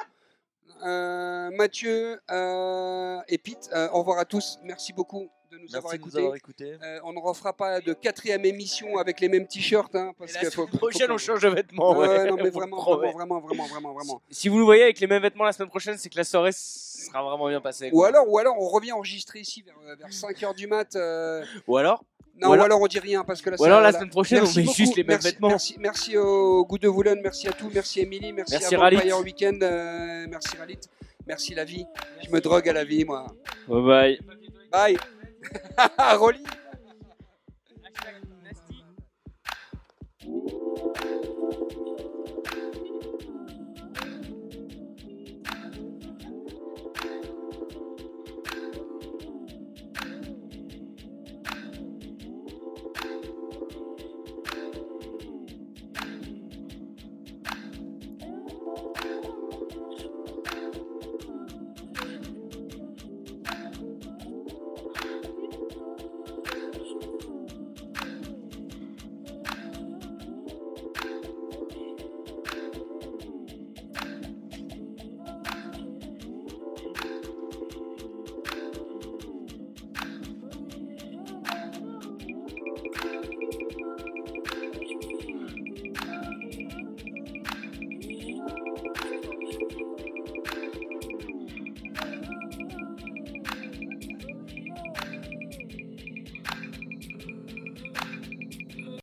Euh, 0.84 1.50
Mathieu 1.50 2.18
euh, 2.30 3.20
et 3.28 3.38
Pete, 3.38 3.68
euh, 3.74 3.88
au 3.92 3.98
revoir 3.98 4.18
à 4.18 4.24
tous. 4.24 4.58
Merci 4.64 4.92
beaucoup 4.94 5.28
de 5.50 5.56
nous 5.58 5.62
Merci 5.70 5.76
avoir 5.76 5.92
nous 5.92 6.34
écoutés. 6.34 6.72
avoir. 6.72 6.88
Euh, 6.88 7.00
on 7.04 7.12
ne 7.12 7.20
refera 7.20 7.52
pas 7.52 7.80
de 7.80 7.92
quatrième 7.92 8.44
émission 8.46 8.96
avec 8.96 9.20
les 9.20 9.28
mêmes 9.28 9.46
t-shirts. 9.46 9.94
Hein, 9.94 10.12
parce 10.18 10.32
que 10.32 10.46
faut, 10.50 10.66
semaine 10.66 10.78
prochaine, 10.78 11.06
faut- 11.08 11.12
on 11.14 11.18
change 11.18 11.42
de 11.42 11.48
vêtements. 11.50 11.96
Ouais, 11.96 12.08
ouais, 12.08 12.24
non, 12.30 12.36
mais 12.36 12.48
vraiment, 12.50 12.82
vraiment, 12.82 13.12
vraiment, 13.12 13.40
vraiment, 13.40 13.66
vraiment, 13.66 13.92
vraiment. 13.92 14.22
Si 14.30 14.48
vous 14.48 14.58
le 14.58 14.64
voyez 14.64 14.82
avec 14.82 14.98
les 14.98 15.06
mêmes 15.06 15.22
vêtements 15.22 15.44
la 15.44 15.52
semaine 15.52 15.68
prochaine, 15.68 15.98
c'est 15.98 16.08
que 16.08 16.16
la 16.16 16.24
soirée 16.24 16.50
sera 16.52 17.22
vraiment 17.22 17.48
bien 17.48 17.60
passée. 17.60 17.90
Ou 17.92 18.02
alors, 18.02 18.28
ou 18.28 18.38
alors, 18.38 18.56
on 18.58 18.66
revient 18.68 18.92
enregistrer 18.92 19.40
ici 19.40 19.62
vers, 19.62 19.76
vers 19.96 20.08
5h 20.08 20.54
du 20.56 20.66
mat. 20.66 20.96
euh, 20.96 21.44
Ou 21.68 21.76
alors 21.76 22.02
Non, 22.40 22.48
Ou 22.48 22.50
ou 22.56 22.62
alors- 22.62 22.80
on 22.80 22.86
dit 22.86 22.98
rien 22.98 23.22
parce 23.24 23.40
que 23.42 23.50
ou 23.50 23.64
alors 23.64 23.80
la 23.80 23.92
semaine 23.92 24.08
prochaine, 24.10 24.38
Merci 24.40 24.58
on 24.58 24.60
met 24.60 24.64
beaucoup. 24.66 24.76
juste 24.76 24.96
les 24.96 25.02
mêmes 25.04 25.08
Merci- 25.16 25.28
vêtements. 25.28 25.48
Merci, 25.48 25.76
merci 25.78 26.16
au 26.16 26.64
goût 26.64 26.78
de 26.78 26.88
Voulogne, 26.88 27.20
merci 27.22 27.46
à 27.46 27.52
tous, 27.52 27.70
merci 27.72 28.00
Émilie, 28.00 28.32
merci, 28.32 28.54
Merci 28.54 28.74
à. 28.74 28.78
Vampire 28.78 29.18
Weekend, 29.20 29.62
euh, 29.62 30.26
merci 30.28 30.56
Ralit, 30.56 30.78
merci 31.26 31.54
la 31.54 31.64
vie. 31.64 31.84
Je 32.24 32.30
me 32.30 32.40
drogue 32.40 32.68
à 32.68 32.72
la 32.72 32.84
vie, 32.84 33.04
moi. 33.04 33.26
Bye 33.68 33.82
bye. 33.82 34.18
Bye. 34.72 34.96
Rolly. 36.18 36.42